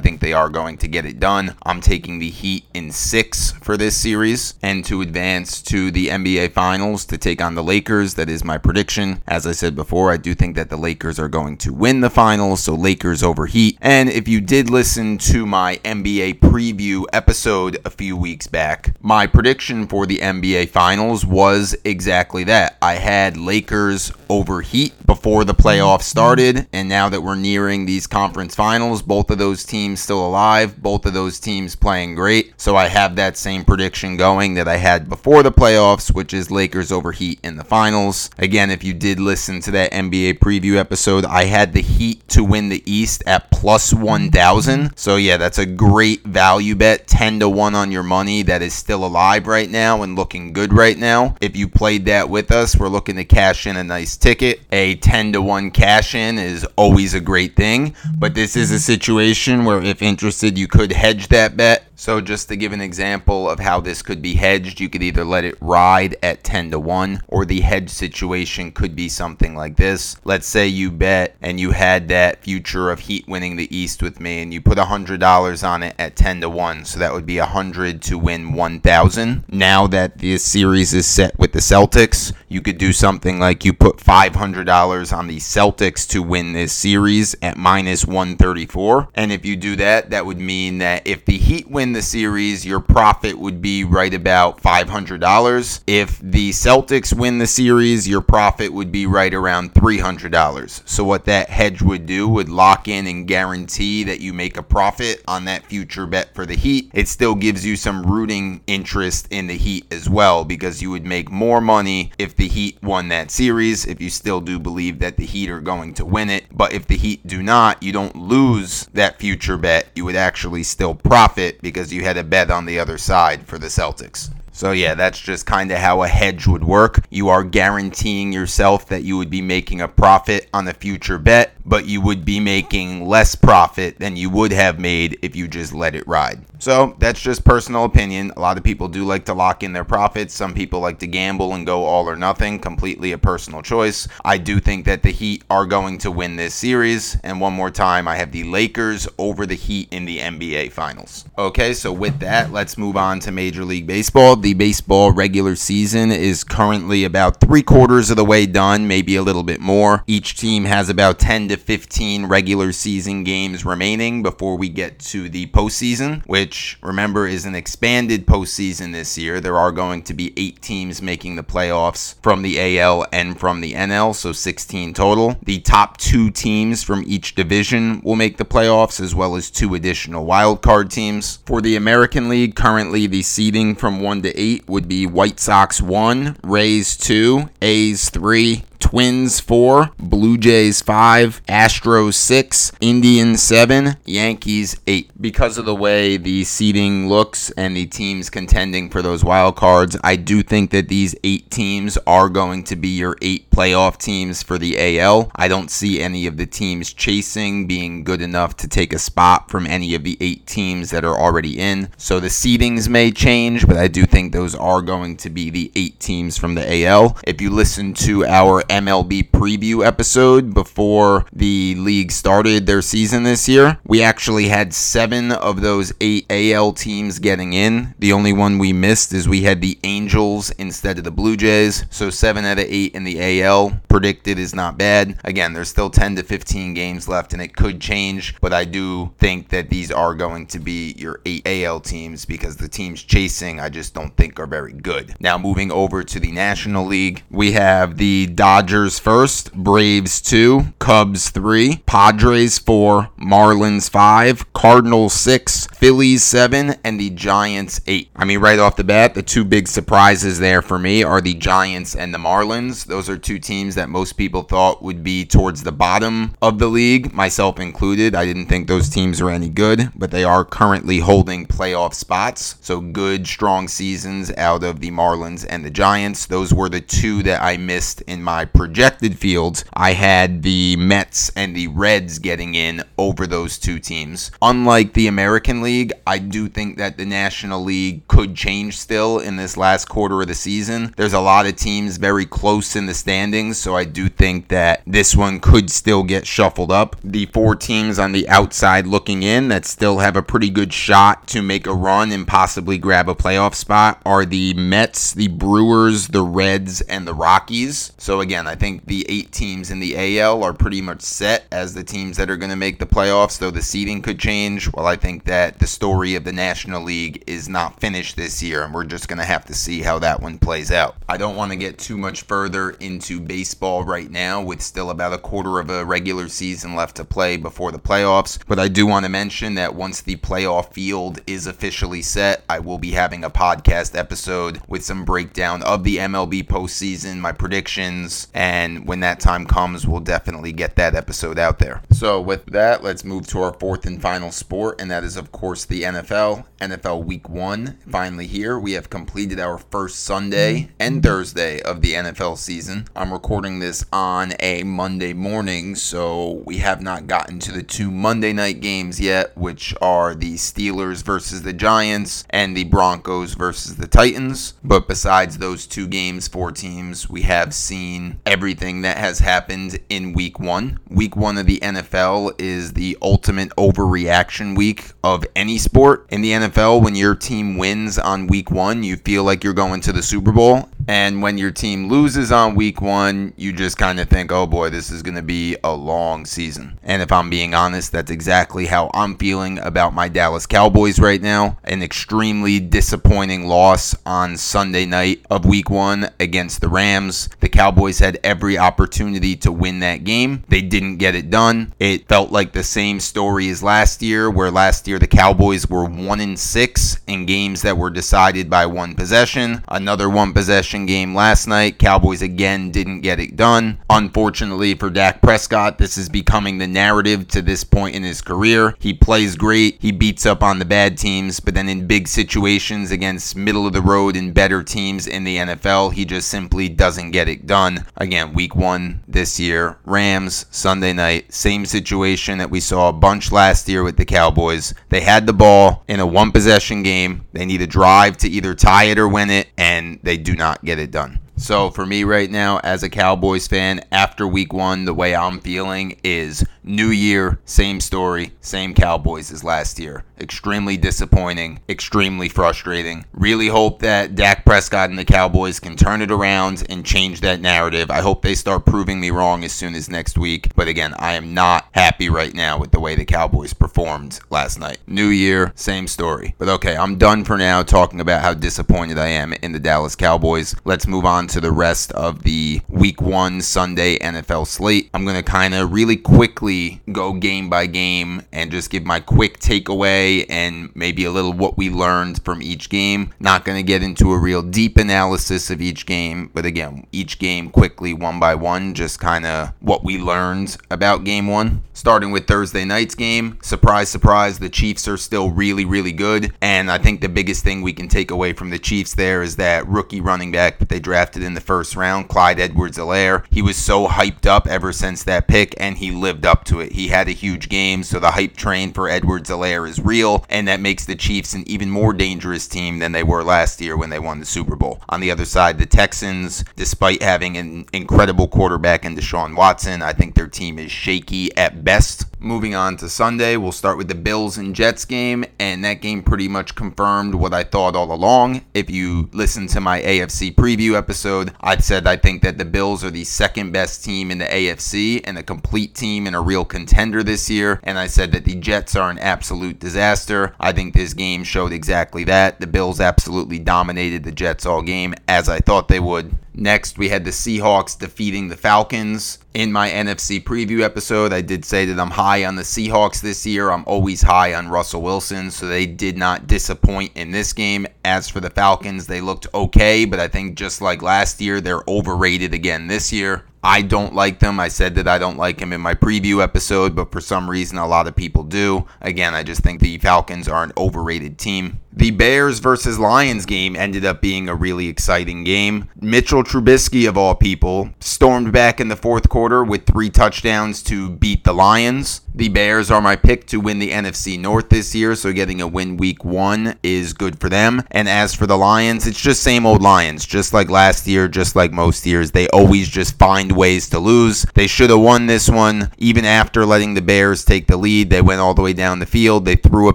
think 0.00 0.20
they 0.20 0.32
are 0.32 0.48
going 0.48 0.78
to 0.78 0.88
get 0.88 1.04
it 1.04 1.20
done. 1.20 1.56
I'm 1.64 1.80
taking 1.80 2.18
the 2.18 2.30
Heat 2.30 2.64
in 2.74 2.92
six 2.92 3.52
for 3.62 3.76
this 3.76 3.96
series 3.96 4.54
and 4.62 4.84
to 4.86 5.02
advance 5.02 5.60
to 5.62 5.90
the 5.90 6.08
NBA 6.08 6.52
Finals 6.52 7.04
to 7.06 7.18
take 7.18 7.42
on 7.42 7.54
the 7.54 7.62
Lakers. 7.62 8.14
That 8.14 8.28
is 8.28 8.44
my 8.44 8.58
prediction. 8.58 9.22
As 9.26 9.46
I 9.46 9.52
said 9.52 9.76
before, 9.76 10.12
I 10.12 10.16
do 10.16 10.34
think 10.34 10.56
that 10.56 10.70
the 10.70 10.76
Lakers 10.76 11.18
are 11.18 11.28
going 11.28 11.56
to 11.58 11.72
win 11.72 12.00
the 12.00 12.10
finals, 12.10 12.62
so 12.62 12.74
Lakers 12.74 13.22
over 13.22 13.46
Heat. 13.46 13.78
And 13.80 14.08
if 14.08 14.28
you 14.28 14.40
did 14.40 14.70
listen 14.70 15.18
to 15.18 15.46
my 15.46 15.76
NBA 15.84 16.40
preview 16.40 17.04
episode 17.12 17.78
a 17.84 17.90
few 17.90 18.16
weeks 18.16 18.46
back, 18.46 18.94
my 19.00 19.26
prediction 19.26 19.86
for 19.86 20.06
the 20.06 20.18
NBA 20.18 20.68
Finals 20.70 21.26
was 21.26 21.76
exactly 21.84 22.44
that. 22.44 22.76
I 22.80 22.94
had 22.94 23.36
Lakers 23.36 24.12
over 24.28 24.60
Heat 24.60 24.94
before 25.06 25.44
the 25.44 25.54
playoffs 25.54 26.02
started, 26.02 26.66
and 26.72 26.88
now 26.88 27.08
that 27.08 27.22
we're 27.22 27.34
nearing 27.34 27.86
these 27.86 28.06
conference 28.06 28.54
finals, 28.54 28.67
both 29.02 29.30
of 29.30 29.38
those 29.38 29.64
teams 29.64 30.00
still 30.00 30.26
alive, 30.26 30.82
both 30.82 31.06
of 31.06 31.14
those 31.14 31.40
teams 31.40 31.74
playing 31.74 32.14
great. 32.14 32.52
So 32.60 32.76
I 32.76 32.88
have 32.88 33.16
that 33.16 33.36
same 33.36 33.64
prediction 33.64 34.16
going 34.16 34.54
that 34.54 34.68
I 34.68 34.76
had 34.76 35.08
before 35.08 35.42
the 35.42 35.52
playoffs, 35.52 36.12
which 36.12 36.34
is 36.34 36.50
Lakers 36.50 36.92
over 36.92 37.12
Heat 37.12 37.40
in 37.42 37.56
the 37.56 37.64
finals. 37.64 38.30
Again, 38.38 38.70
if 38.70 38.84
you 38.84 38.92
did 38.92 39.20
listen 39.20 39.60
to 39.62 39.70
that 39.72 39.92
NBA 39.92 40.38
preview 40.38 40.76
episode, 40.76 41.24
I 41.24 41.44
had 41.44 41.72
the 41.72 41.82
Heat 41.82 42.28
to 42.28 42.44
win 42.44 42.68
the 42.68 42.82
East 42.90 43.22
at 43.26 43.50
plus 43.50 43.92
1,000. 43.94 44.96
So 44.96 45.16
yeah, 45.16 45.36
that's 45.36 45.58
a 45.58 45.66
great 45.66 46.24
value 46.24 46.74
bet, 46.74 47.06
10 47.06 47.40
to 47.40 47.48
1 47.48 47.74
on 47.74 47.90
your 47.90 48.02
money 48.02 48.42
that 48.42 48.62
is 48.62 48.74
still 48.74 49.04
alive 49.04 49.46
right 49.46 49.70
now 49.70 50.02
and 50.02 50.16
looking 50.16 50.52
good 50.52 50.72
right 50.72 50.98
now. 50.98 51.34
If 51.40 51.56
you 51.56 51.68
played 51.68 52.06
that 52.06 52.28
with 52.28 52.52
us, 52.52 52.76
we're 52.76 52.88
looking 52.88 53.16
to 53.16 53.24
cash 53.24 53.66
in 53.66 53.76
a 53.76 53.84
nice 53.84 54.16
ticket. 54.16 54.60
A 54.72 54.96
10 54.96 55.32
to 55.32 55.42
1 55.42 55.70
cash 55.70 56.14
in 56.14 56.38
is 56.38 56.66
always 56.76 57.14
a 57.14 57.20
great 57.20 57.56
thing, 57.56 57.94
but 58.16 58.34
this 58.34 58.56
is 58.58 58.70
a 58.70 58.78
situation 58.80 59.64
where 59.64 59.82
if 59.82 60.02
interested, 60.02 60.58
you 60.58 60.68
could 60.68 60.92
hedge 60.92 61.28
that 61.28 61.56
bet 61.56 61.87
so, 61.98 62.20
just 62.20 62.48
to 62.48 62.56
give 62.56 62.72
an 62.72 62.80
example 62.80 63.50
of 63.50 63.58
how 63.58 63.80
this 63.80 64.02
could 64.02 64.22
be 64.22 64.34
hedged, 64.34 64.78
you 64.78 64.88
could 64.88 65.02
either 65.02 65.24
let 65.24 65.44
it 65.44 65.58
ride 65.60 66.16
at 66.22 66.44
10 66.44 66.70
to 66.70 66.78
1, 66.78 67.22
or 67.26 67.44
the 67.44 67.60
hedge 67.60 67.90
situation 67.90 68.70
could 68.70 68.94
be 68.94 69.08
something 69.08 69.56
like 69.56 69.74
this. 69.74 70.16
Let's 70.22 70.46
say 70.46 70.68
you 70.68 70.92
bet 70.92 71.34
and 71.42 71.58
you 71.58 71.72
had 71.72 72.06
that 72.06 72.44
future 72.44 72.92
of 72.92 73.00
Heat 73.00 73.26
winning 73.26 73.56
the 73.56 73.76
East 73.76 74.00
with 74.00 74.20
me, 74.20 74.40
and 74.42 74.54
you 74.54 74.60
put 74.60 74.78
$100 74.78 75.68
on 75.68 75.82
it 75.82 75.96
at 75.98 76.14
10 76.14 76.42
to 76.42 76.48
1. 76.48 76.84
So, 76.84 77.00
that 77.00 77.12
would 77.12 77.26
be 77.26 77.40
100 77.40 78.00
to 78.02 78.16
win 78.16 78.52
1,000. 78.52 79.44
Now 79.48 79.88
that 79.88 80.18
this 80.18 80.44
series 80.44 80.94
is 80.94 81.04
set 81.04 81.36
with 81.36 81.50
the 81.50 81.58
Celtics, 81.58 82.32
you 82.46 82.60
could 82.60 82.78
do 82.78 82.92
something 82.92 83.40
like 83.40 83.64
you 83.64 83.72
put 83.72 83.96
$500 83.96 85.16
on 85.16 85.26
the 85.26 85.38
Celtics 85.38 86.08
to 86.10 86.22
win 86.22 86.52
this 86.52 86.72
series 86.72 87.34
at 87.42 87.56
minus 87.56 88.06
134. 88.06 89.08
And 89.16 89.32
if 89.32 89.44
you 89.44 89.56
do 89.56 89.74
that, 89.76 90.10
that 90.10 90.24
would 90.24 90.38
mean 90.38 90.78
that 90.78 91.04
if 91.04 91.24
the 91.24 91.38
Heat 91.38 91.68
win 91.68 91.87
win 91.88 91.94
the 91.94 92.02
series, 92.02 92.66
your 92.66 92.80
profit 92.80 93.38
would 93.38 93.62
be 93.62 93.82
right 93.82 94.12
about 94.12 94.60
$500. 94.60 95.80
If 95.86 96.18
the 96.18 96.50
Celtics 96.50 97.16
win 97.16 97.38
the 97.38 97.46
series, 97.46 98.06
your 98.06 98.20
profit 98.20 98.70
would 98.74 98.92
be 98.92 99.06
right 99.06 99.32
around 99.32 99.72
$300. 99.72 100.86
So, 100.86 101.02
what 101.02 101.24
that 101.24 101.48
hedge 101.48 101.80
would 101.80 102.04
do 102.04 102.28
would 102.28 102.50
lock 102.50 102.88
in 102.88 103.06
and 103.06 103.26
guarantee 103.26 104.04
that 104.04 104.20
you 104.20 104.34
make 104.34 104.58
a 104.58 104.62
profit 104.62 105.24
on 105.26 105.46
that 105.46 105.64
future 105.64 106.06
bet 106.06 106.34
for 106.34 106.44
the 106.44 106.56
Heat. 106.56 106.90
It 106.92 107.08
still 107.08 107.34
gives 107.34 107.64
you 107.64 107.74
some 107.74 108.02
rooting 108.02 108.60
interest 108.66 109.26
in 109.30 109.46
the 109.46 109.56
Heat 109.56 109.86
as 109.90 110.10
well 110.10 110.44
because 110.44 110.82
you 110.82 110.90
would 110.90 111.06
make 111.06 111.30
more 111.30 111.62
money 111.62 112.12
if 112.18 112.36
the 112.36 112.48
Heat 112.48 112.76
won 112.82 113.08
that 113.08 113.30
series, 113.30 113.86
if 113.86 113.98
you 113.98 114.10
still 114.10 114.42
do 114.42 114.58
believe 114.58 114.98
that 114.98 115.16
the 115.16 115.24
Heat 115.24 115.48
are 115.48 115.62
going 115.62 115.94
to 115.94 116.04
win 116.04 116.28
it. 116.28 116.44
But 116.52 116.74
if 116.74 116.86
the 116.86 116.98
Heat 116.98 117.26
do 117.26 117.42
not, 117.42 117.82
you 117.82 117.92
don't 117.92 118.14
lose 118.14 118.84
that 118.92 119.18
future 119.18 119.56
bet. 119.56 119.88
You 119.94 120.04
would 120.04 120.16
actually 120.16 120.64
still 120.64 120.94
profit 120.94 121.62
because 121.62 121.77
because 121.78 121.92
you 121.92 122.02
had 122.02 122.16
a 122.16 122.24
bet 122.24 122.50
on 122.50 122.66
the 122.66 122.76
other 122.80 122.98
side 122.98 123.46
for 123.46 123.56
the 123.56 123.68
Celtics. 123.68 124.30
So, 124.58 124.72
yeah, 124.72 124.96
that's 124.96 125.20
just 125.20 125.46
kind 125.46 125.70
of 125.70 125.78
how 125.78 126.02
a 126.02 126.08
hedge 126.08 126.48
would 126.48 126.64
work. 126.64 127.04
You 127.10 127.28
are 127.28 127.44
guaranteeing 127.44 128.32
yourself 128.32 128.88
that 128.88 129.04
you 129.04 129.16
would 129.16 129.30
be 129.30 129.40
making 129.40 129.80
a 129.80 129.86
profit 129.86 130.48
on 130.52 130.64
the 130.64 130.74
future 130.74 131.16
bet, 131.16 131.52
but 131.64 131.86
you 131.86 132.00
would 132.00 132.24
be 132.24 132.40
making 132.40 133.06
less 133.06 133.36
profit 133.36 134.00
than 134.00 134.16
you 134.16 134.30
would 134.30 134.50
have 134.50 134.80
made 134.80 135.16
if 135.22 135.36
you 135.36 135.46
just 135.46 135.72
let 135.72 135.94
it 135.94 136.08
ride. 136.08 136.40
So 136.60 136.96
that's 136.98 137.20
just 137.20 137.44
personal 137.44 137.84
opinion. 137.84 138.32
A 138.36 138.40
lot 138.40 138.58
of 138.58 138.64
people 138.64 138.88
do 138.88 139.04
like 139.04 139.26
to 139.26 139.34
lock 139.34 139.62
in 139.62 139.72
their 139.72 139.84
profits. 139.84 140.34
Some 140.34 140.54
people 140.54 140.80
like 140.80 140.98
to 140.98 141.06
gamble 141.06 141.54
and 141.54 141.64
go 141.64 141.84
all 141.84 142.08
or 142.08 142.16
nothing, 142.16 142.58
completely 142.58 143.12
a 143.12 143.18
personal 143.18 143.62
choice. 143.62 144.08
I 144.24 144.38
do 144.38 144.58
think 144.58 144.84
that 144.86 145.04
the 145.04 145.12
Heat 145.12 145.44
are 145.50 145.66
going 145.66 145.98
to 145.98 146.10
win 146.10 146.34
this 146.34 146.54
series. 146.54 147.16
And 147.22 147.40
one 147.40 147.52
more 147.52 147.70
time, 147.70 148.08
I 148.08 148.16
have 148.16 148.32
the 148.32 148.42
Lakers 148.42 149.06
over 149.18 149.46
the 149.46 149.54
Heat 149.54 149.86
in 149.92 150.04
the 150.04 150.18
NBA 150.18 150.72
Finals. 150.72 151.26
Okay, 151.38 151.74
so 151.74 151.92
with 151.92 152.18
that, 152.18 152.52
let's 152.52 152.76
move 152.76 152.96
on 152.96 153.20
to 153.20 153.30
Major 153.30 153.64
League 153.64 153.86
Baseball. 153.86 154.34
Baseball 154.54 155.12
regular 155.12 155.56
season 155.56 156.10
is 156.10 156.44
currently 156.44 157.04
about 157.04 157.40
three 157.40 157.62
quarters 157.62 158.10
of 158.10 158.16
the 158.16 158.24
way 158.24 158.46
done, 158.46 158.88
maybe 158.88 159.16
a 159.16 159.22
little 159.22 159.42
bit 159.42 159.60
more. 159.60 160.02
Each 160.06 160.36
team 160.36 160.64
has 160.64 160.88
about 160.88 161.18
10 161.18 161.48
to 161.48 161.56
15 161.56 162.26
regular 162.26 162.72
season 162.72 163.24
games 163.24 163.64
remaining 163.64 164.22
before 164.22 164.56
we 164.56 164.68
get 164.68 164.98
to 165.00 165.28
the 165.28 165.46
postseason, 165.46 166.24
which 166.26 166.48
which 166.48 166.78
remember 166.82 167.26
is 167.26 167.44
an 167.44 167.54
expanded 167.54 168.26
postseason 168.26 168.92
this 168.92 169.18
year. 169.18 169.38
There 169.38 169.58
are 169.58 169.70
going 169.70 170.02
to 170.04 170.14
be 170.14 170.32
eight 170.36 170.62
teams 170.62 171.02
making 171.02 171.36
the 171.36 171.42
playoffs 171.42 172.14
from 172.22 172.42
the 172.42 172.78
AL 172.78 173.06
and 173.12 173.38
from 173.38 173.60
the 173.60 173.74
NL, 173.74 174.14
so 174.14 174.32
16 174.32 174.94
total. 174.94 175.36
The 175.42 175.60
top 175.60 175.98
two 175.98 176.30
teams 176.30 176.82
from 176.82 177.04
each 177.06 177.34
division 177.34 178.00
will 178.02 178.16
make 178.16 178.38
the 178.38 178.44
playoffs, 178.44 178.98
as 178.98 179.14
well 179.14 179.36
as 179.36 179.50
two 179.50 179.74
additional 179.74 180.26
wildcard 180.26 180.90
teams. 180.90 181.40
For 181.44 181.60
the 181.60 181.76
American 181.76 182.28
League, 182.28 182.54
currently 182.54 183.06
the 183.06 183.22
seeding 183.22 183.74
from 183.74 184.00
1 184.00 184.22
to 184.22 184.37
8 184.38 184.68
would 184.68 184.88
be 184.88 185.04
White 185.06 185.40
Sox 185.40 185.82
1, 185.82 186.36
Rays 186.44 186.96
2, 186.96 187.50
A's 187.60 188.08
3, 188.08 188.62
Twins 188.80 189.40
4, 189.40 189.90
Blue 189.98 190.38
Jays 190.38 190.80
5, 190.80 191.42
Astros 191.46 192.14
6, 192.14 192.72
Indians 192.80 193.42
7, 193.42 193.96
Yankees 194.04 194.76
8. 194.86 195.10
Because 195.20 195.58
of 195.58 195.64
the 195.64 195.74
way 195.74 196.16
the 196.16 196.44
seeding 196.44 197.08
looks 197.08 197.50
and 197.50 197.76
the 197.76 197.86
teams 197.86 198.30
contending 198.30 198.88
for 198.88 199.02
those 199.02 199.24
wild 199.24 199.56
cards, 199.56 199.96
I 200.02 200.16
do 200.16 200.42
think 200.42 200.70
that 200.70 200.88
these 200.88 201.14
8 201.24 201.50
teams 201.50 201.98
are 202.06 202.28
going 202.28 202.64
to 202.64 202.76
be 202.76 202.88
your 202.88 203.16
8 203.20 203.50
playoff 203.50 203.98
teams 203.98 204.42
for 204.42 204.58
the 204.58 205.00
AL. 205.00 205.30
I 205.34 205.48
don't 205.48 205.70
see 205.70 206.00
any 206.00 206.26
of 206.26 206.36
the 206.36 206.46
teams 206.46 206.92
chasing 206.92 207.66
being 207.66 208.04
good 208.04 208.22
enough 208.22 208.56
to 208.58 208.68
take 208.68 208.92
a 208.92 208.98
spot 208.98 209.50
from 209.50 209.66
any 209.66 209.94
of 209.94 210.04
the 210.04 210.16
8 210.20 210.46
teams 210.46 210.90
that 210.90 211.04
are 211.04 211.18
already 211.18 211.58
in. 211.58 211.90
So 211.96 212.20
the 212.20 212.28
seedings 212.28 212.88
may 212.88 213.10
change, 213.10 213.66
but 213.66 213.76
I 213.76 213.88
do 213.88 214.06
think 214.06 214.32
those 214.32 214.54
are 214.54 214.82
going 214.82 215.16
to 215.18 215.30
be 215.30 215.50
the 215.50 215.72
8 215.74 215.98
teams 215.98 216.38
from 216.38 216.54
the 216.54 216.84
AL. 216.84 217.18
If 217.24 217.40
you 217.40 217.50
listen 217.50 217.92
to 217.94 218.24
our 218.24 218.62
MLB 218.68 219.30
preview 219.30 219.84
episode 219.84 220.52
before 220.52 221.24
the 221.32 221.74
league 221.76 222.12
started 222.12 222.66
their 222.66 222.82
season 222.82 223.22
this 223.22 223.48
year. 223.48 223.78
We 223.84 224.02
actually 224.02 224.48
had 224.48 224.74
seven 224.74 225.32
of 225.32 225.62
those 225.62 225.92
eight 226.00 226.26
AL 226.30 226.74
teams 226.74 227.18
getting 227.18 227.52
in. 227.54 227.94
The 227.98 228.12
only 228.12 228.32
one 228.32 228.58
we 228.58 228.72
missed 228.72 229.12
is 229.12 229.28
we 229.28 229.42
had 229.42 229.60
the 229.60 229.78
Angels 229.84 230.50
instead 230.58 230.98
of 230.98 231.04
the 231.04 231.10
Blue 231.10 231.36
Jays. 231.36 231.84
So 231.90 232.10
seven 232.10 232.44
out 232.44 232.58
of 232.58 232.66
eight 232.68 232.94
in 232.94 233.04
the 233.04 233.42
AL 233.42 233.80
predicted 233.88 234.38
is 234.38 234.54
not 234.54 234.76
bad. 234.76 235.18
Again, 235.24 235.54
there's 235.54 235.70
still 235.70 235.90
10 235.90 236.16
to 236.16 236.22
15 236.22 236.74
games 236.74 237.08
left 237.08 237.32
and 237.32 237.40
it 237.40 237.56
could 237.56 237.80
change, 237.80 238.36
but 238.40 238.52
I 238.52 238.64
do 238.64 239.12
think 239.18 239.48
that 239.48 239.70
these 239.70 239.90
are 239.90 240.14
going 240.14 240.46
to 240.48 240.58
be 240.58 240.92
your 240.98 241.20
eight 241.24 241.46
AL 241.46 241.80
teams 241.80 242.24
because 242.24 242.56
the 242.56 242.68
teams 242.68 243.02
chasing 243.02 243.60
I 243.60 243.70
just 243.70 243.94
don't 243.94 244.14
think 244.16 244.38
are 244.38 244.46
very 244.46 244.72
good. 244.72 245.14
Now 245.20 245.38
moving 245.38 245.72
over 245.72 246.02
to 246.02 246.20
the 246.20 246.32
National 246.32 246.84
League, 246.84 247.22
we 247.30 247.52
have 247.52 247.96
the 247.96 248.26
Dodgers 248.26 248.57
Dodgers 248.58 248.98
first, 248.98 249.52
Braves 249.52 250.20
2, 250.20 250.74
Cubs 250.80 251.30
3, 251.30 251.76
Padres 251.86 252.58
4, 252.58 253.08
Marlins 253.16 253.88
5, 253.88 254.52
Cardinals 254.52 255.12
6, 255.12 255.68
Phillies 255.68 256.24
7, 256.24 256.74
and 256.82 256.98
the 256.98 257.10
Giants 257.10 257.80
8. 257.86 258.10
I 258.16 258.24
mean, 258.24 258.40
right 258.40 258.58
off 258.58 258.74
the 258.74 258.82
bat, 258.82 259.14
the 259.14 259.22
two 259.22 259.44
big 259.44 259.68
surprises 259.68 260.40
there 260.40 260.60
for 260.60 260.76
me 260.76 261.04
are 261.04 261.20
the 261.20 261.34
Giants 261.34 261.94
and 261.94 262.12
the 262.12 262.18
Marlins. 262.18 262.84
Those 262.84 263.08
are 263.08 263.16
two 263.16 263.38
teams 263.38 263.76
that 263.76 263.90
most 263.90 264.14
people 264.14 264.42
thought 264.42 264.82
would 264.82 265.04
be 265.04 265.24
towards 265.24 265.62
the 265.62 265.70
bottom 265.70 266.34
of 266.42 266.58
the 266.58 266.66
league, 266.66 267.14
myself 267.14 267.60
included. 267.60 268.16
I 268.16 268.24
didn't 268.24 268.46
think 268.46 268.66
those 268.66 268.88
teams 268.88 269.22
were 269.22 269.30
any 269.30 269.50
good, 269.50 269.92
but 269.94 270.10
they 270.10 270.24
are 270.24 270.44
currently 270.44 270.98
holding 270.98 271.46
playoff 271.46 271.94
spots. 271.94 272.56
So 272.60 272.80
good, 272.80 273.28
strong 273.28 273.68
seasons 273.68 274.32
out 274.36 274.64
of 274.64 274.80
the 274.80 274.90
Marlins 274.90 275.46
and 275.48 275.64
the 275.64 275.70
Giants. 275.70 276.26
Those 276.26 276.52
were 276.52 276.68
the 276.68 276.80
two 276.80 277.22
that 277.22 277.40
I 277.40 277.56
missed 277.56 278.00
in 278.08 278.20
my 278.20 278.47
projected 278.52 279.18
fields. 279.18 279.64
I 279.72 279.92
had 279.92 280.42
the 280.42 280.76
Mets 280.76 281.30
and 281.36 281.54
the 281.54 281.68
Reds 281.68 282.18
getting 282.18 282.54
in 282.54 282.82
over 282.96 283.26
those 283.26 283.58
two 283.58 283.78
teams. 283.78 284.30
Unlike 284.42 284.94
the 284.94 285.06
American 285.06 285.62
League, 285.62 285.92
I 286.06 286.18
do 286.18 286.48
think 286.48 286.78
that 286.78 286.96
the 286.96 287.06
National 287.06 287.62
League 287.62 288.06
could 288.08 288.34
change 288.34 288.78
still 288.78 289.18
in 289.18 289.36
this 289.36 289.56
last 289.56 289.86
quarter 289.86 290.20
of 290.20 290.28
the 290.28 290.34
season. 290.34 290.94
There's 290.96 291.12
a 291.12 291.20
lot 291.20 291.46
of 291.46 291.56
teams 291.56 291.96
very 291.96 292.26
close 292.26 292.76
in 292.76 292.86
the 292.86 292.94
standings, 292.94 293.58
so 293.58 293.76
I 293.76 293.84
do 293.84 294.08
think 294.08 294.48
that 294.48 294.82
this 294.86 295.14
one 295.14 295.40
could 295.40 295.70
still 295.70 296.02
get 296.02 296.26
shuffled 296.26 296.72
up. 296.72 296.96
The 297.02 297.26
four 297.26 297.54
teams 297.54 297.98
on 297.98 298.12
the 298.12 298.28
outside 298.28 298.86
looking 298.86 299.22
in 299.22 299.48
that 299.48 299.64
still 299.64 299.98
have 299.98 300.16
a 300.16 300.22
pretty 300.22 300.50
good 300.50 300.72
shot 300.72 301.26
to 301.28 301.42
make 301.42 301.66
a 301.66 301.74
run 301.74 302.12
and 302.12 302.26
possibly 302.26 302.78
grab 302.78 303.08
a 303.08 303.14
playoff 303.14 303.54
spot 303.54 304.00
are 304.04 304.24
the 304.24 304.54
Mets, 304.54 305.12
the 305.12 305.28
Brewers, 305.28 306.08
the 306.08 306.22
Reds, 306.22 306.80
and 306.82 307.06
the 307.06 307.14
Rockies. 307.14 307.92
So 307.98 308.20
again, 308.20 308.37
I 308.46 308.54
think 308.54 308.86
the 308.86 309.06
eight 309.08 309.32
teams 309.32 309.70
in 309.70 309.80
the 309.80 310.20
AL 310.20 310.42
are 310.44 310.52
pretty 310.52 310.82
much 310.82 311.00
set 311.00 311.46
as 311.50 311.74
the 311.74 311.82
teams 311.82 312.16
that 312.18 312.30
are 312.30 312.36
going 312.36 312.50
to 312.50 312.56
make 312.56 312.78
the 312.78 312.86
playoffs, 312.86 313.38
though 313.38 313.50
the 313.50 313.62
seeding 313.62 314.02
could 314.02 314.18
change. 314.18 314.72
Well, 314.72 314.86
I 314.86 314.96
think 314.96 315.24
that 315.24 315.58
the 315.58 315.66
story 315.66 316.14
of 316.14 316.24
the 316.24 316.32
National 316.32 316.82
League 316.82 317.24
is 317.26 317.48
not 317.48 317.80
finished 317.80 318.16
this 318.16 318.42
year, 318.42 318.62
and 318.62 318.74
we're 318.74 318.84
just 318.84 319.08
going 319.08 319.18
to 319.18 319.24
have 319.24 319.46
to 319.46 319.54
see 319.54 319.80
how 319.80 319.98
that 320.00 320.20
one 320.20 320.38
plays 320.38 320.70
out. 320.70 320.96
I 321.08 321.16
don't 321.16 321.36
want 321.36 321.50
to 321.52 321.56
get 321.56 321.78
too 321.78 321.96
much 321.96 322.22
further 322.22 322.70
into 322.70 323.18
baseball 323.20 323.84
right 323.84 324.10
now, 324.10 324.42
with 324.42 324.60
still 324.62 324.90
about 324.90 325.12
a 325.12 325.18
quarter 325.18 325.58
of 325.58 325.70
a 325.70 325.84
regular 325.84 326.28
season 326.28 326.74
left 326.74 326.96
to 326.96 327.04
play 327.04 327.36
before 327.36 327.72
the 327.72 327.78
playoffs, 327.78 328.38
but 328.46 328.58
I 328.58 328.68
do 328.68 328.86
want 328.86 329.04
to 329.04 329.08
mention 329.08 329.54
that 329.54 329.74
once 329.74 330.02
the 330.02 330.16
playoff 330.16 330.72
field 330.72 331.20
is 331.26 331.46
officially 331.46 332.02
set, 332.02 332.44
I 332.48 332.58
will 332.58 332.78
be 332.78 332.90
having 332.90 333.24
a 333.24 333.30
podcast 333.30 333.96
episode 333.96 334.60
with 334.68 334.84
some 334.84 335.04
breakdown 335.04 335.62
of 335.62 335.84
the 335.84 335.96
MLB 335.96 336.44
postseason, 336.44 337.18
my 337.18 337.32
predictions, 337.32 338.27
and 338.34 338.86
when 338.86 339.00
that 339.00 339.20
time 339.20 339.46
comes, 339.46 339.86
we'll 339.86 340.00
definitely 340.00 340.52
get 340.52 340.76
that 340.76 340.94
episode 340.94 341.38
out 341.38 341.58
there. 341.58 341.82
So, 341.90 342.20
with 342.20 342.46
that, 342.46 342.82
let's 342.82 343.04
move 343.04 343.26
to 343.28 343.42
our 343.42 343.52
fourth 343.54 343.86
and 343.86 344.00
final 344.00 344.30
sport, 344.30 344.80
and 344.80 344.90
that 344.90 345.04
is, 345.04 345.16
of 345.16 345.32
course, 345.32 345.64
the 345.64 345.82
NFL. 345.82 346.44
NFL 346.60 347.04
Week 347.04 347.28
1 347.28 347.78
finally 347.88 348.26
here. 348.26 348.58
We 348.58 348.72
have 348.72 348.90
completed 348.90 349.38
our 349.38 349.58
first 349.58 350.00
Sunday 350.00 350.70
and 350.78 351.02
Thursday 351.02 351.62
of 351.62 351.82
the 351.82 351.94
NFL 351.94 352.36
season. 352.36 352.86
I'm 352.96 353.12
recording 353.12 353.60
this 353.60 353.84
on 353.92 354.32
a 354.40 354.64
Monday 354.64 355.12
morning, 355.12 355.76
so 355.76 356.42
we 356.44 356.58
have 356.58 356.82
not 356.82 357.06
gotten 357.06 357.38
to 357.40 357.52
the 357.52 357.62
two 357.62 357.90
Monday 357.90 358.32
night 358.32 358.60
games 358.60 358.98
yet, 358.98 359.36
which 359.36 359.74
are 359.80 360.14
the 360.14 360.34
Steelers 360.34 361.04
versus 361.04 361.42
the 361.42 361.52
Giants 361.52 362.24
and 362.30 362.56
the 362.56 362.64
Broncos 362.64 363.34
versus 363.34 363.76
the 363.76 363.86
Titans. 363.86 364.54
But 364.64 364.88
besides 364.88 365.38
those 365.38 365.66
two 365.66 365.86
games 365.86 366.26
for 366.26 366.50
teams, 366.50 367.08
we 367.08 367.22
have 367.22 367.54
seen 367.54 368.20
everything 368.26 368.82
that 368.82 368.98
has 368.98 369.20
happened 369.20 369.78
in 369.88 370.12
week 370.12 370.40
one. 370.40 370.80
Week 370.88 371.14
one 371.14 371.38
of 371.38 371.46
the 371.46 371.60
NFL 371.60 372.40
is 372.40 372.72
the 372.72 372.98
ultimate 373.00 373.50
overreaction 373.50 374.56
week 374.56 374.90
of 375.04 375.24
any 375.36 375.58
sport. 375.58 376.06
In 376.10 376.20
the 376.20 376.32
NFL, 376.32 376.47
when 376.78 376.94
your 376.94 377.14
team 377.14 377.56
wins 377.56 377.98
on 377.98 378.26
week 378.26 378.50
one, 378.50 378.82
you 378.82 378.96
feel 378.96 379.24
like 379.24 379.44
you're 379.44 379.52
going 379.52 379.80
to 379.82 379.92
the 379.92 380.02
Super 380.02 380.32
Bowl. 380.32 380.68
And 380.88 381.20
when 381.20 381.36
your 381.36 381.50
team 381.50 381.90
loses 381.90 382.32
on 382.32 382.54
week 382.54 382.80
one, 382.80 383.34
you 383.36 383.52
just 383.52 383.76
kind 383.76 384.00
of 384.00 384.08
think, 384.08 384.32
oh 384.32 384.46
boy, 384.46 384.70
this 384.70 384.90
is 384.90 385.02
going 385.02 385.16
to 385.16 385.22
be 385.22 385.54
a 385.62 385.74
long 385.74 386.24
season. 386.24 386.78
And 386.82 387.02
if 387.02 387.12
I'm 387.12 387.28
being 387.28 387.52
honest, 387.52 387.92
that's 387.92 388.10
exactly 388.10 388.64
how 388.64 388.90
I'm 388.94 389.18
feeling 389.18 389.58
about 389.58 389.92
my 389.92 390.08
Dallas 390.08 390.46
Cowboys 390.46 390.98
right 390.98 391.20
now. 391.20 391.58
An 391.64 391.82
extremely 391.82 392.58
disappointing 392.58 393.46
loss 393.46 393.94
on 394.06 394.38
Sunday 394.38 394.86
night 394.86 395.26
of 395.28 395.44
week 395.44 395.68
one 395.68 396.08
against 396.18 396.62
the 396.62 396.70
Rams. 396.70 397.28
The 397.40 397.50
Cowboys 397.50 397.98
had 397.98 398.18
every 398.24 398.56
opportunity 398.56 399.36
to 399.36 399.52
win 399.52 399.80
that 399.80 400.04
game. 400.04 400.42
They 400.48 400.62
didn't 400.62 400.96
get 400.96 401.14
it 401.14 401.28
done. 401.28 401.74
It 401.78 402.08
felt 402.08 402.32
like 402.32 402.52
the 402.52 402.62
same 402.62 402.98
story 402.98 403.50
as 403.50 403.62
last 403.62 404.00
year, 404.00 404.30
where 404.30 404.50
last 404.50 404.88
year 404.88 404.98
the 404.98 405.06
Cowboys 405.06 405.68
were 405.68 405.84
one 405.84 406.20
in 406.20 406.38
six 406.38 406.98
in 407.06 407.26
games 407.26 407.60
that 407.60 407.76
were 407.76 407.90
decided 407.90 408.48
by 408.48 408.64
one 408.64 408.94
possession. 408.94 409.62
Another 409.68 410.08
one 410.08 410.32
possession 410.32 410.77
game 410.86 411.14
last 411.14 411.46
night. 411.46 411.78
Cowboys 411.78 412.22
again 412.22 412.70
didn't 412.70 413.00
get 413.00 413.20
it 413.20 413.36
done. 413.36 413.78
Unfortunately 413.90 414.74
for 414.74 414.90
Dak 414.90 415.22
Prescott, 415.22 415.78
this 415.78 415.96
is 415.96 416.08
becoming 416.08 416.58
the 416.58 416.66
narrative 416.66 417.28
to 417.28 417.42
this 417.42 417.64
point 417.64 417.94
in 417.94 418.02
his 418.02 418.20
career. 418.20 418.74
He 418.78 418.92
plays 418.94 419.36
great, 419.36 419.76
he 419.80 419.92
beats 419.92 420.26
up 420.26 420.42
on 420.42 420.58
the 420.58 420.64
bad 420.64 420.98
teams, 420.98 421.40
but 421.40 421.54
then 421.54 421.68
in 421.68 421.86
big 421.86 422.08
situations 422.08 422.90
against 422.90 423.36
middle 423.36 423.66
of 423.66 423.72
the 423.72 423.82
road 423.82 424.16
and 424.16 424.34
better 424.34 424.62
teams 424.62 425.06
in 425.06 425.24
the 425.24 425.36
NFL, 425.36 425.92
he 425.92 426.04
just 426.04 426.28
simply 426.28 426.68
doesn't 426.68 427.10
get 427.10 427.28
it 427.28 427.46
done. 427.46 427.86
Again, 427.96 428.32
week 428.32 428.54
one 428.54 429.02
this 429.08 429.40
year, 429.40 429.78
Rams, 429.84 430.46
Sunday 430.50 430.92
night, 430.92 431.32
same 431.32 431.66
situation 431.66 432.38
that 432.38 432.50
we 432.50 432.60
saw 432.60 432.88
a 432.88 432.92
bunch 432.92 433.32
last 433.32 433.68
year 433.68 433.82
with 433.82 433.96
the 433.96 434.04
Cowboys. 434.04 434.74
They 434.88 435.00
had 435.00 435.26
the 435.26 435.32
ball 435.32 435.84
in 435.88 436.00
a 436.00 436.06
one 436.06 436.32
possession 436.32 436.82
game. 436.82 437.26
They 437.32 437.46
need 437.46 437.62
a 437.62 437.66
drive 437.66 438.16
to 438.18 438.28
either 438.28 438.54
tie 438.54 438.84
it 438.84 438.98
or 438.98 439.08
win 439.08 439.30
it, 439.30 439.48
and 439.56 439.98
they 440.02 440.16
do 440.16 440.34
not 440.34 440.64
get 440.68 440.78
it 440.78 440.90
done. 440.90 441.18
So 441.38 441.70
for 441.70 441.86
me 441.86 442.04
right 442.04 442.30
now, 442.30 442.58
as 442.58 442.82
a 442.82 442.90
Cowboys 442.90 443.48
fan, 443.48 443.80
after 443.90 444.28
week 444.28 444.52
one, 444.52 444.84
the 444.84 444.92
way 444.92 445.16
I'm 445.16 445.40
feeling 445.40 445.98
is 446.04 446.44
new 446.68 446.90
year, 446.90 447.38
same 447.44 447.80
story, 447.80 448.32
same 448.40 448.74
Cowboys 448.74 449.32
as 449.32 449.42
last 449.42 449.78
year. 449.78 450.04
Extremely 450.20 450.76
disappointing, 450.76 451.60
extremely 451.68 452.28
frustrating. 452.28 453.04
Really 453.12 453.48
hope 453.48 453.80
that 453.80 454.14
Dak 454.14 454.44
Prescott 454.44 454.90
and 454.90 454.98
the 454.98 455.04
Cowboys 455.04 455.60
can 455.60 455.76
turn 455.76 456.02
it 456.02 456.10
around 456.10 456.64
and 456.68 456.84
change 456.84 457.20
that 457.20 457.40
narrative. 457.40 457.90
I 457.90 458.00
hope 458.00 458.22
they 458.22 458.34
start 458.34 458.66
proving 458.66 459.00
me 459.00 459.10
wrong 459.10 459.44
as 459.44 459.52
soon 459.52 459.74
as 459.74 459.88
next 459.88 460.18
week. 460.18 460.54
But 460.54 460.68
again, 460.68 460.94
I 460.98 461.12
am 461.12 461.34
not 461.34 461.68
happy 461.72 462.10
right 462.10 462.34
now 462.34 462.58
with 462.58 462.72
the 462.72 462.80
way 462.80 462.94
the 462.94 463.04
Cowboys 463.04 463.54
performed 463.54 464.20
last 464.28 464.58
night. 464.58 464.78
New 464.86 465.08
year, 465.08 465.52
same 465.54 465.86
story. 465.86 466.34
But 466.38 466.48
okay, 466.48 466.76
I'm 466.76 466.98
done 466.98 467.24
for 467.24 467.38
now 467.38 467.62
talking 467.62 468.00
about 468.00 468.22
how 468.22 468.34
disappointed 468.34 468.98
I 468.98 469.08
am 469.08 469.32
in 469.34 469.52
the 469.52 469.60
Dallas 469.60 469.96
Cowboys. 469.96 470.54
Let's 470.64 470.86
move 470.86 471.04
on 471.04 471.28
to 471.28 471.40
the 471.40 471.52
rest 471.52 471.92
of 471.92 472.24
the 472.24 472.60
week 472.68 473.00
one 473.00 473.40
Sunday 473.40 473.98
NFL 473.98 474.46
slate. 474.46 474.90
I'm 474.92 475.04
going 475.04 475.16
to 475.16 475.22
kind 475.22 475.54
of 475.54 475.72
really 475.72 475.96
quickly 475.96 476.57
go 476.92 477.12
game 477.12 477.48
by 477.48 477.66
game 477.66 478.22
and 478.32 478.50
just 478.50 478.70
give 478.70 478.84
my 478.84 479.00
quick 479.00 479.38
takeaway 479.38 480.24
and 480.28 480.70
maybe 480.74 481.04
a 481.04 481.10
little 481.10 481.32
what 481.32 481.56
we 481.56 481.70
learned 481.70 482.22
from 482.24 482.42
each 482.42 482.68
game. 482.68 483.12
Not 483.20 483.44
going 483.44 483.58
to 483.58 483.62
get 483.62 483.82
into 483.82 484.12
a 484.12 484.18
real 484.18 484.42
deep 484.42 484.76
analysis 484.76 485.50
of 485.50 485.60
each 485.60 485.86
game, 485.86 486.30
but 486.34 486.44
again, 486.44 486.86
each 486.92 487.18
game 487.18 487.50
quickly, 487.50 487.92
one 487.92 488.20
by 488.20 488.34
one, 488.34 488.74
just 488.74 489.00
kind 489.00 489.26
of 489.26 489.52
what 489.60 489.84
we 489.84 489.98
learned 489.98 490.56
about 490.70 491.04
game 491.04 491.26
one. 491.26 491.62
Starting 491.72 492.10
with 492.10 492.26
Thursday 492.26 492.64
night's 492.64 492.96
game. 492.96 493.38
Surprise, 493.40 493.88
surprise, 493.88 494.40
the 494.40 494.48
Chiefs 494.48 494.88
are 494.88 494.96
still 494.96 495.30
really, 495.30 495.64
really 495.64 495.92
good. 495.92 496.32
And 496.40 496.72
I 496.72 496.78
think 496.78 497.00
the 497.00 497.08
biggest 497.08 497.44
thing 497.44 497.62
we 497.62 497.72
can 497.72 497.86
take 497.86 498.10
away 498.10 498.32
from 498.32 498.50
the 498.50 498.58
Chiefs 498.58 498.94
there 498.94 499.22
is 499.22 499.36
that 499.36 499.66
rookie 499.68 500.00
running 500.00 500.32
back 500.32 500.58
that 500.58 500.68
they 500.68 500.80
drafted 500.80 501.22
in 501.22 501.34
the 501.34 501.40
first 501.40 501.76
round, 501.76 502.08
Clyde 502.08 502.40
Edwards 502.40 502.78
Helaire. 502.78 503.24
He 503.30 503.42
was 503.42 503.56
so 503.56 503.86
hyped 503.86 504.26
up 504.26 504.48
ever 504.48 504.72
since 504.72 505.04
that 505.04 505.28
pick, 505.28 505.54
and 505.58 505.78
he 505.78 505.92
lived 505.92 506.26
up 506.26 506.37
to 506.44 506.60
it. 506.60 506.72
He 506.72 506.88
had 506.88 507.08
a 507.08 507.12
huge 507.12 507.48
game, 507.48 507.82
so 507.82 507.98
the 507.98 508.12
hype 508.12 508.36
train 508.36 508.72
for 508.72 508.88
Edwards 508.88 509.30
Helaire 509.30 509.68
is 509.68 509.80
real, 509.80 510.24
and 510.28 510.48
that 510.48 510.60
makes 510.60 510.84
the 510.84 510.96
Chiefs 510.96 511.34
an 511.34 511.44
even 511.46 511.70
more 511.70 511.92
dangerous 511.92 512.46
team 512.46 512.78
than 512.78 512.92
they 512.92 513.02
were 513.02 513.22
last 513.22 513.60
year 513.60 513.76
when 513.76 513.90
they 513.90 513.98
won 513.98 514.20
the 514.20 514.26
Super 514.26 514.56
Bowl. 514.56 514.80
On 514.88 515.00
the 515.00 515.10
other 515.10 515.24
side, 515.24 515.58
the 515.58 515.66
Texans, 515.66 516.44
despite 516.56 517.02
having 517.02 517.36
an 517.36 517.66
incredible 517.72 518.28
quarterback 518.28 518.84
in 518.84 518.96
Deshaun 518.96 519.36
Watson, 519.36 519.82
I 519.82 519.92
think 519.92 520.14
their 520.14 520.28
team 520.28 520.58
is 520.58 520.70
shaky 520.70 521.36
at 521.36 521.64
best. 521.64 522.06
Moving 522.20 522.56
on 522.56 522.76
to 522.78 522.88
Sunday, 522.88 523.36
we'll 523.36 523.52
start 523.52 523.78
with 523.78 523.86
the 523.86 523.94
Bills 523.94 524.38
and 524.38 524.54
Jets 524.54 524.84
game, 524.84 525.24
and 525.38 525.64
that 525.64 525.80
game 525.80 526.02
pretty 526.02 526.26
much 526.26 526.56
confirmed 526.56 527.14
what 527.14 527.32
I 527.32 527.44
thought 527.44 527.76
all 527.76 527.92
along. 527.92 528.44
If 528.54 528.68
you 528.68 529.08
listen 529.12 529.46
to 529.48 529.60
my 529.60 529.80
AFC 529.80 530.34
preview 530.34 530.76
episode, 530.76 531.32
I 531.40 531.56
said 531.58 531.86
I 531.86 531.96
think 531.96 532.22
that 532.22 532.36
the 532.36 532.44
Bills 532.44 532.82
are 532.82 532.90
the 532.90 533.04
second 533.04 533.52
best 533.52 533.84
team 533.84 534.10
in 534.10 534.18
the 534.18 534.24
AFC 534.24 535.00
and 535.04 535.16
a 535.16 535.22
complete 535.22 535.76
team 535.76 536.08
in 536.08 536.14
a 536.14 536.20
real 536.28 536.44
contender 536.44 537.02
this 537.02 537.30
year, 537.30 537.58
and 537.62 537.78
I 537.78 537.86
said 537.86 538.12
that 538.12 538.26
the 538.26 538.34
Jets 538.34 538.76
are 538.76 538.90
an 538.90 538.98
absolute 538.98 539.58
disaster. 539.58 540.34
I 540.38 540.52
think 540.52 540.74
this 540.74 540.92
game 540.92 541.24
showed 541.24 541.54
exactly 541.54 542.04
that. 542.04 542.38
The 542.38 542.46
Bills 542.46 542.80
absolutely 542.80 543.38
dominated 543.38 544.04
the 544.04 544.12
Jets 544.12 544.44
all 544.44 544.60
game, 544.60 544.94
as 545.08 545.30
I 545.30 545.40
thought 545.40 545.68
they 545.68 545.80
would 545.80 546.14
Next, 546.40 546.78
we 546.78 546.88
had 546.88 547.04
the 547.04 547.10
Seahawks 547.10 547.76
defeating 547.76 548.28
the 548.28 548.36
Falcons. 548.36 549.18
In 549.34 549.50
my 549.50 549.70
NFC 549.70 550.22
preview 550.22 550.62
episode, 550.62 551.12
I 551.12 551.20
did 551.20 551.44
say 551.44 551.64
that 551.64 551.80
I'm 551.80 551.90
high 551.90 552.24
on 552.24 552.36
the 552.36 552.42
Seahawks 552.42 553.00
this 553.00 553.26
year. 553.26 553.50
I'm 553.50 553.64
always 553.66 554.02
high 554.02 554.34
on 554.34 554.46
Russell 554.46 554.80
Wilson, 554.80 555.32
so 555.32 555.48
they 555.48 555.66
did 555.66 555.98
not 555.98 556.28
disappoint 556.28 556.92
in 556.94 557.10
this 557.10 557.32
game. 557.32 557.66
As 557.84 558.08
for 558.08 558.20
the 558.20 558.30
Falcons, 558.30 558.86
they 558.86 559.00
looked 559.00 559.26
okay, 559.34 559.84
but 559.84 559.98
I 559.98 560.06
think 560.06 560.36
just 560.36 560.62
like 560.62 560.80
last 560.80 561.20
year, 561.20 561.40
they're 561.40 561.64
overrated 561.66 562.32
again 562.32 562.68
this 562.68 562.92
year. 562.92 563.24
I 563.48 563.62
don't 563.62 563.94
like 563.94 564.18
them. 564.18 564.38
I 564.38 564.48
said 564.48 564.74
that 564.74 564.86
I 564.86 564.98
don't 564.98 565.16
like 565.16 565.40
him 565.40 565.54
in 565.54 565.62
my 565.62 565.74
preview 565.74 566.22
episode, 566.22 566.76
but 566.76 566.92
for 566.92 567.00
some 567.00 567.30
reason, 567.30 567.56
a 567.56 567.66
lot 567.66 567.86
of 567.86 567.96
people 567.96 568.22
do. 568.22 568.66
Again, 568.82 569.14
I 569.14 569.22
just 569.22 569.40
think 569.40 569.60
the 569.60 569.78
Falcons 569.78 570.28
are 570.28 570.44
an 570.44 570.52
overrated 570.58 571.16
team. 571.16 571.58
The 571.72 571.90
Bears 571.90 572.38
versus 572.38 572.78
Lions 572.78 573.26
game 573.26 573.54
ended 573.54 573.84
up 573.84 574.00
being 574.00 574.28
a 574.28 574.34
really 574.34 574.68
exciting 574.68 575.22
game. 575.22 575.68
Mitchell 575.80 576.24
Trubisky, 576.24 576.88
of 576.88 576.96
all 576.96 577.14
people, 577.14 577.70
stormed 577.78 578.32
back 578.32 578.58
in 578.58 578.68
the 578.68 578.76
fourth 578.76 579.08
quarter 579.08 579.44
with 579.44 579.66
three 579.66 579.90
touchdowns 579.90 580.62
to 580.64 580.90
beat 580.90 581.24
the 581.24 581.34
Lions. 581.34 582.00
The 582.14 582.30
Bears 582.30 582.70
are 582.70 582.80
my 582.80 582.96
pick 582.96 583.26
to 583.28 583.38
win 583.38 583.60
the 583.60 583.70
NFC 583.70 584.18
North 584.18 584.48
this 584.48 584.74
year, 584.74 584.96
so 584.96 585.12
getting 585.12 585.40
a 585.40 585.46
win 585.46 585.76
week 585.76 586.04
one 586.04 586.58
is 586.64 586.92
good 586.92 587.20
for 587.20 587.28
them. 587.28 587.62
And 587.70 587.88
as 587.88 588.12
for 588.12 588.26
the 588.26 588.36
Lions, 588.36 588.86
it's 588.86 589.00
just 589.00 589.22
same 589.22 589.46
old 589.46 589.62
Lions. 589.62 590.04
Just 590.04 590.32
like 590.32 590.50
last 590.50 590.86
year, 590.86 591.06
just 591.06 591.36
like 591.36 591.52
most 591.52 591.86
years, 591.86 592.10
they 592.10 592.28
always 592.30 592.68
just 592.68 592.98
find 592.98 593.30
ways 593.30 593.68
to 593.70 593.78
lose. 593.78 594.26
They 594.34 594.46
should 594.46 594.70
have 594.70 594.80
won 594.80 595.06
this 595.06 595.28
one, 595.28 595.70
even 595.78 596.04
after 596.04 596.44
letting 596.44 596.74
the 596.74 596.82
Bears 596.82 597.24
take 597.24 597.46
the 597.46 597.56
lead. 597.56 597.90
They 597.90 598.02
went 598.02 598.20
all 598.20 598.34
the 598.34 598.42
way 598.42 598.52
down 598.52 598.80
the 598.80 598.86
field. 598.86 599.24
They 599.24 599.36
threw 599.36 599.68
a 599.68 599.74